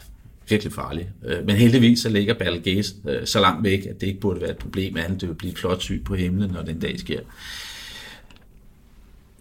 virkelig 0.48 0.72
farlig. 0.72 1.08
Øh, 1.24 1.46
men 1.46 1.56
heldigvis 1.56 2.00
så 2.00 2.08
ligger 2.08 2.34
Betelgeuse 2.34 2.94
øh, 3.08 3.26
så 3.26 3.40
langt 3.40 3.64
væk, 3.64 3.86
at 3.86 4.00
det 4.00 4.06
ikke 4.06 4.20
burde 4.20 4.40
være 4.40 4.50
et 4.50 4.56
problem, 4.56 4.96
andet 4.96 5.20
det 5.20 5.28
vil 5.28 5.34
blive 5.34 5.56
flot 5.56 5.82
syn 5.82 6.04
på 6.04 6.14
himlen, 6.14 6.50
når 6.50 6.62
den 6.62 6.78
dag 6.78 7.00
sker. 7.00 7.20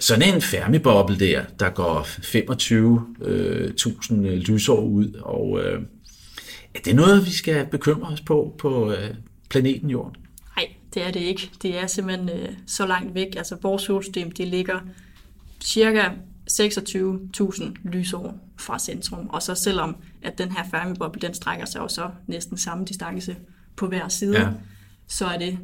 Sådan 0.02 0.34
en 0.34 0.42
Fermi-boble 0.42 1.20
der, 1.20 1.44
der 1.60 1.70
går 1.70 2.02
25.000 3.22 4.14
øh, 4.14 4.38
lysår 4.38 4.82
ud, 4.82 5.14
og 5.22 5.60
øh, 5.64 5.82
er 6.76 6.80
det 6.86 6.96
noget, 6.96 7.26
vi 7.26 7.32
skal 7.32 7.66
bekymre 7.66 8.10
os 8.10 8.22
på 8.22 8.56
på 8.60 8.92
øh, 8.92 9.10
planeten 9.50 9.90
Jorden? 9.90 10.16
Nej, 10.58 10.68
det 10.94 11.08
er 11.08 11.12
det 11.12 11.20
ikke. 11.20 11.52
Det 11.62 11.78
er 11.78 11.88
simpelthen 11.88 12.30
øh, 12.30 12.50
så 12.68 12.86
langt 12.86 13.16
væk. 13.16 13.36
Altså 13.38 13.58
vores 13.62 13.82
solsystem, 13.82 14.32
det 14.32 14.48
ligger 14.48 14.80
cirka 15.64 16.10
26.000 16.52 17.64
lysår 17.84 18.38
fra 18.58 18.80
centrum. 18.80 19.30
Og 19.30 19.42
så 19.42 19.56
selvom 19.56 19.96
at 20.22 20.38
den 20.38 20.52
her 20.52 20.64
Fermi-boble, 20.64 21.22
den 21.22 21.34
strækker 21.34 21.66
sig 21.66 21.80
jo 21.80 21.88
så 21.88 22.10
næsten 22.28 22.58
samme 22.58 22.86
distance 22.86 23.36
på 23.76 23.88
hver 23.88 24.08
side, 24.08 24.40
ja. 24.40 24.50
så 25.08 25.26
er 25.26 25.38
det, 25.38 25.60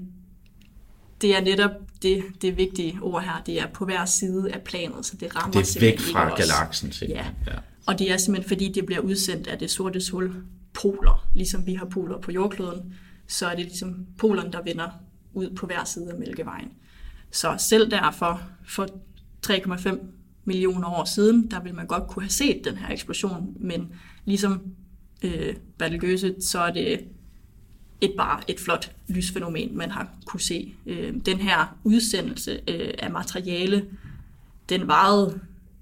det 1.22 1.36
er 1.36 1.42
netop 1.42 1.72
det, 2.02 2.24
det 2.42 2.58
vigtige 2.58 3.00
ord 3.02 3.24
her, 3.24 3.42
det 3.46 3.62
er 3.62 3.68
på 3.68 3.86
hver 3.86 4.06
side 4.06 4.54
af 4.54 4.62
planet, 4.62 5.06
så 5.06 5.18
det 5.18 5.36
rammer 5.36 5.62
Det 5.62 5.76
er 5.76 5.80
væk 5.80 6.00
fra 6.00 6.36
galaksen. 6.36 6.94
Ja. 7.02 7.26
ja. 7.48 7.52
Og 7.86 8.00
det 8.00 8.12
er 8.12 8.18
simpelthen 8.18 8.50
fordi, 8.50 8.72
det 8.72 8.86
bliver 8.86 9.02
udsendt 9.02 9.48
af 9.48 9.60
det 9.60 9.72
sorte 9.72 10.02
hul 10.12 10.36
poler, 10.74 11.28
ligesom 11.34 11.66
vi 11.66 11.74
har 11.74 11.86
poler 11.86 12.18
på 12.18 12.32
jordkloden, 12.32 12.94
så 13.28 13.48
er 13.48 13.56
det 13.56 13.66
ligesom 13.66 14.06
polerne, 14.18 14.52
der 14.52 14.64
vender 14.64 14.90
ud 15.34 15.50
på 15.50 15.66
hver 15.66 15.84
side 15.84 16.12
af 16.12 16.20
Mælkevejen. 16.20 16.72
Så 17.32 17.56
selv 17.58 17.92
derfor, 17.92 18.42
for 18.68 18.88
3,5 19.48 19.98
millioner 20.46 20.88
år 20.88 21.06
siden, 21.06 21.52
der 21.52 21.62
vil 21.62 21.76
man 21.76 21.88
godt 21.88 22.08
kunne 22.08 22.24
have 22.24 22.32
set 22.32 22.62
den 22.66 22.78
her 22.78 22.94
eksplosion, 22.94 23.54
men 23.60 23.94
ligesom 24.26 24.62
øh, 25.24 25.56
Betelgeuse, 25.78 26.36
så 26.42 26.60
er 26.60 26.72
det 26.72 27.00
et 28.02 28.14
bare 28.18 28.42
et 28.48 28.60
flot 28.60 28.92
lysfænomen, 29.08 29.78
man 29.78 29.92
har 29.92 30.10
kunne 30.26 30.42
se. 30.42 30.74
Øh, 30.86 31.14
den 31.26 31.38
her 31.38 31.78
udsendelse 31.84 32.60
øh, 32.68 32.94
af 33.00 33.12
materiale, 33.12 33.86
den 34.70 34.88
varede 34.88 35.40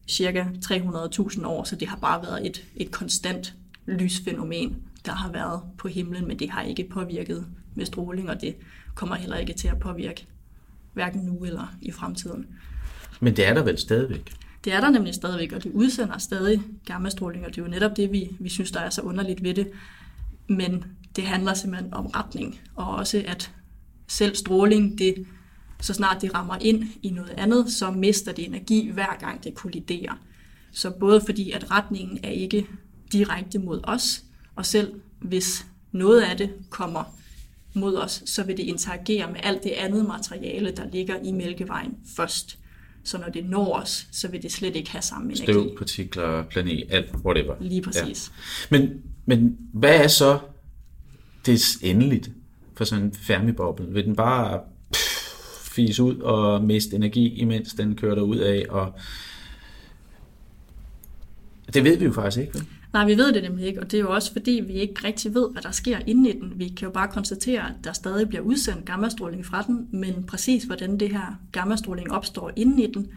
cirka 0.07 0.45
300.000 0.65 1.45
år, 1.45 1.63
så 1.63 1.75
det 1.75 1.87
har 1.87 1.97
bare 1.97 2.21
været 2.21 2.45
et, 2.45 2.63
et 2.75 2.91
konstant 2.91 3.53
lysfænomen, 3.85 4.75
der 5.05 5.11
har 5.11 5.31
været 5.31 5.61
på 5.77 5.87
himlen, 5.87 6.27
men 6.27 6.39
det 6.39 6.49
har 6.49 6.61
ikke 6.61 6.89
påvirket 6.89 7.45
med 7.75 7.85
stråling, 7.85 8.29
og 8.29 8.41
det 8.41 8.55
kommer 8.95 9.15
heller 9.15 9.37
ikke 9.37 9.53
til 9.53 9.67
at 9.67 9.79
påvirke 9.79 10.27
hverken 10.93 11.21
nu 11.21 11.45
eller 11.45 11.75
i 11.81 11.91
fremtiden. 11.91 12.47
Men 13.19 13.35
det 13.35 13.47
er 13.47 13.53
der 13.53 13.63
vel 13.63 13.77
stadigvæk? 13.77 14.31
Det 14.63 14.73
er 14.73 14.81
der 14.81 14.89
nemlig 14.89 15.13
stadigvæk, 15.13 15.51
og 15.51 15.63
det 15.63 15.71
udsender 15.71 16.17
stadig 16.17 16.61
gammastråling, 16.85 17.45
og 17.45 17.55
det 17.55 17.61
er 17.61 17.65
jo 17.65 17.71
netop 17.71 17.97
det, 17.97 18.11
vi, 18.11 18.35
vi 18.39 18.49
synes, 18.49 18.71
der 18.71 18.79
er 18.79 18.89
så 18.89 19.01
underligt 19.01 19.43
ved 19.43 19.53
det. 19.53 19.71
Men 20.47 20.85
det 21.15 21.23
handler 21.23 21.53
simpelthen 21.53 21.93
om 21.93 22.05
retning, 22.05 22.59
og 22.75 22.87
også 22.87 23.23
at 23.27 23.51
selv 24.07 24.35
stråling, 24.35 24.97
det, 24.97 25.25
så 25.81 25.93
snart 25.93 26.21
det 26.21 26.33
rammer 26.33 26.57
ind 26.61 26.83
i 27.03 27.09
noget 27.09 27.33
andet, 27.37 27.71
så 27.71 27.91
mister 27.91 28.31
det 28.31 28.45
energi 28.45 28.89
hver 28.89 29.19
gang 29.19 29.43
det 29.43 29.55
kolliderer. 29.55 30.19
Så 30.71 30.89
både 30.89 31.21
fordi, 31.25 31.51
at 31.51 31.71
retningen 31.71 32.19
er 32.23 32.29
ikke 32.29 32.67
direkte 33.11 33.59
mod 33.59 33.79
os, 33.83 34.23
og 34.55 34.65
selv 34.65 34.93
hvis 35.19 35.65
noget 35.91 36.21
af 36.21 36.37
det 36.37 36.49
kommer 36.69 37.15
mod 37.73 37.95
os, 37.95 38.23
så 38.25 38.43
vil 38.43 38.57
det 38.57 38.63
interagere 38.63 39.31
med 39.31 39.39
alt 39.43 39.63
det 39.63 39.69
andet 39.69 40.05
materiale, 40.05 40.71
der 40.71 40.89
ligger 40.91 41.15
i 41.23 41.31
Mælkevejen 41.31 41.97
først. 42.15 42.57
Så 43.03 43.17
når 43.17 43.29
det 43.29 43.45
når 43.45 43.73
os, 43.73 44.07
så 44.11 44.27
vil 44.27 44.43
det 44.43 44.51
slet 44.51 44.75
ikke 44.75 44.91
have 44.91 45.01
samme 45.01 45.25
energi. 45.25 45.43
Støv, 45.43 45.77
partikler, 45.77 46.43
planet, 46.43 46.83
alt, 46.89 47.15
whatever. 47.15 47.55
Lige 47.59 47.81
præcis. 47.81 48.31
Ja. 48.71 48.77
Men, 48.77 48.89
men 49.25 49.57
hvad 49.73 50.03
er 50.03 50.07
så 50.07 50.39
det 51.45 51.53
er 51.53 51.77
endeligt 51.81 52.31
for 52.73 52.83
sådan 52.83 53.03
en 53.03 53.13
fermiboble. 53.13 53.85
Vil 53.85 54.05
den 54.05 54.15
bare 54.15 54.59
fise 55.61 56.03
ud 56.03 56.15
og 56.15 56.63
miste 56.63 56.95
energi, 56.95 57.27
imens 57.27 57.73
den 57.73 57.95
kører 57.95 58.21
ud 58.21 58.37
af? 58.37 58.65
Og 58.69 58.93
det 61.73 61.83
ved 61.83 61.97
vi 61.97 62.05
jo 62.05 62.11
faktisk 62.11 62.41
ikke, 62.41 62.53
vel? 62.53 62.65
Nej, 62.93 63.05
vi 63.05 63.17
ved 63.17 63.33
det 63.33 63.43
nemlig 63.43 63.67
ikke, 63.67 63.81
og 63.81 63.91
det 63.91 63.97
er 63.97 64.01
jo 64.01 64.13
også 64.13 64.33
fordi, 64.33 64.51
vi 64.67 64.73
ikke 64.73 64.93
rigtig 65.03 65.33
ved, 65.33 65.51
hvad 65.51 65.61
der 65.61 65.71
sker 65.71 65.99
inde 66.07 66.29
i 66.29 66.39
den. 66.39 66.53
Vi 66.55 66.67
kan 66.67 66.85
jo 66.85 66.91
bare 66.91 67.07
konstatere, 67.07 67.61
at 67.61 67.73
der 67.83 67.93
stadig 67.93 68.29
bliver 68.29 68.41
udsendt 68.41 68.85
gammastråling 68.85 69.45
fra 69.45 69.61
den, 69.61 69.87
men 69.91 70.23
præcis 70.23 70.63
hvordan 70.63 70.99
det 70.99 71.09
her 71.09 71.39
gammastråling 71.51 72.11
opstår 72.11 72.51
inde 72.55 72.83
i 72.83 72.91
den, 72.93 73.07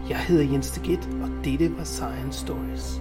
Jeg 0.08 0.18
hedder 0.18 0.52
Jens 0.52 0.70
Deget, 0.70 1.08
og 1.22 1.44
dette 1.44 1.78
var 1.78 1.84
Science 1.84 2.38
Stories. 2.40 3.00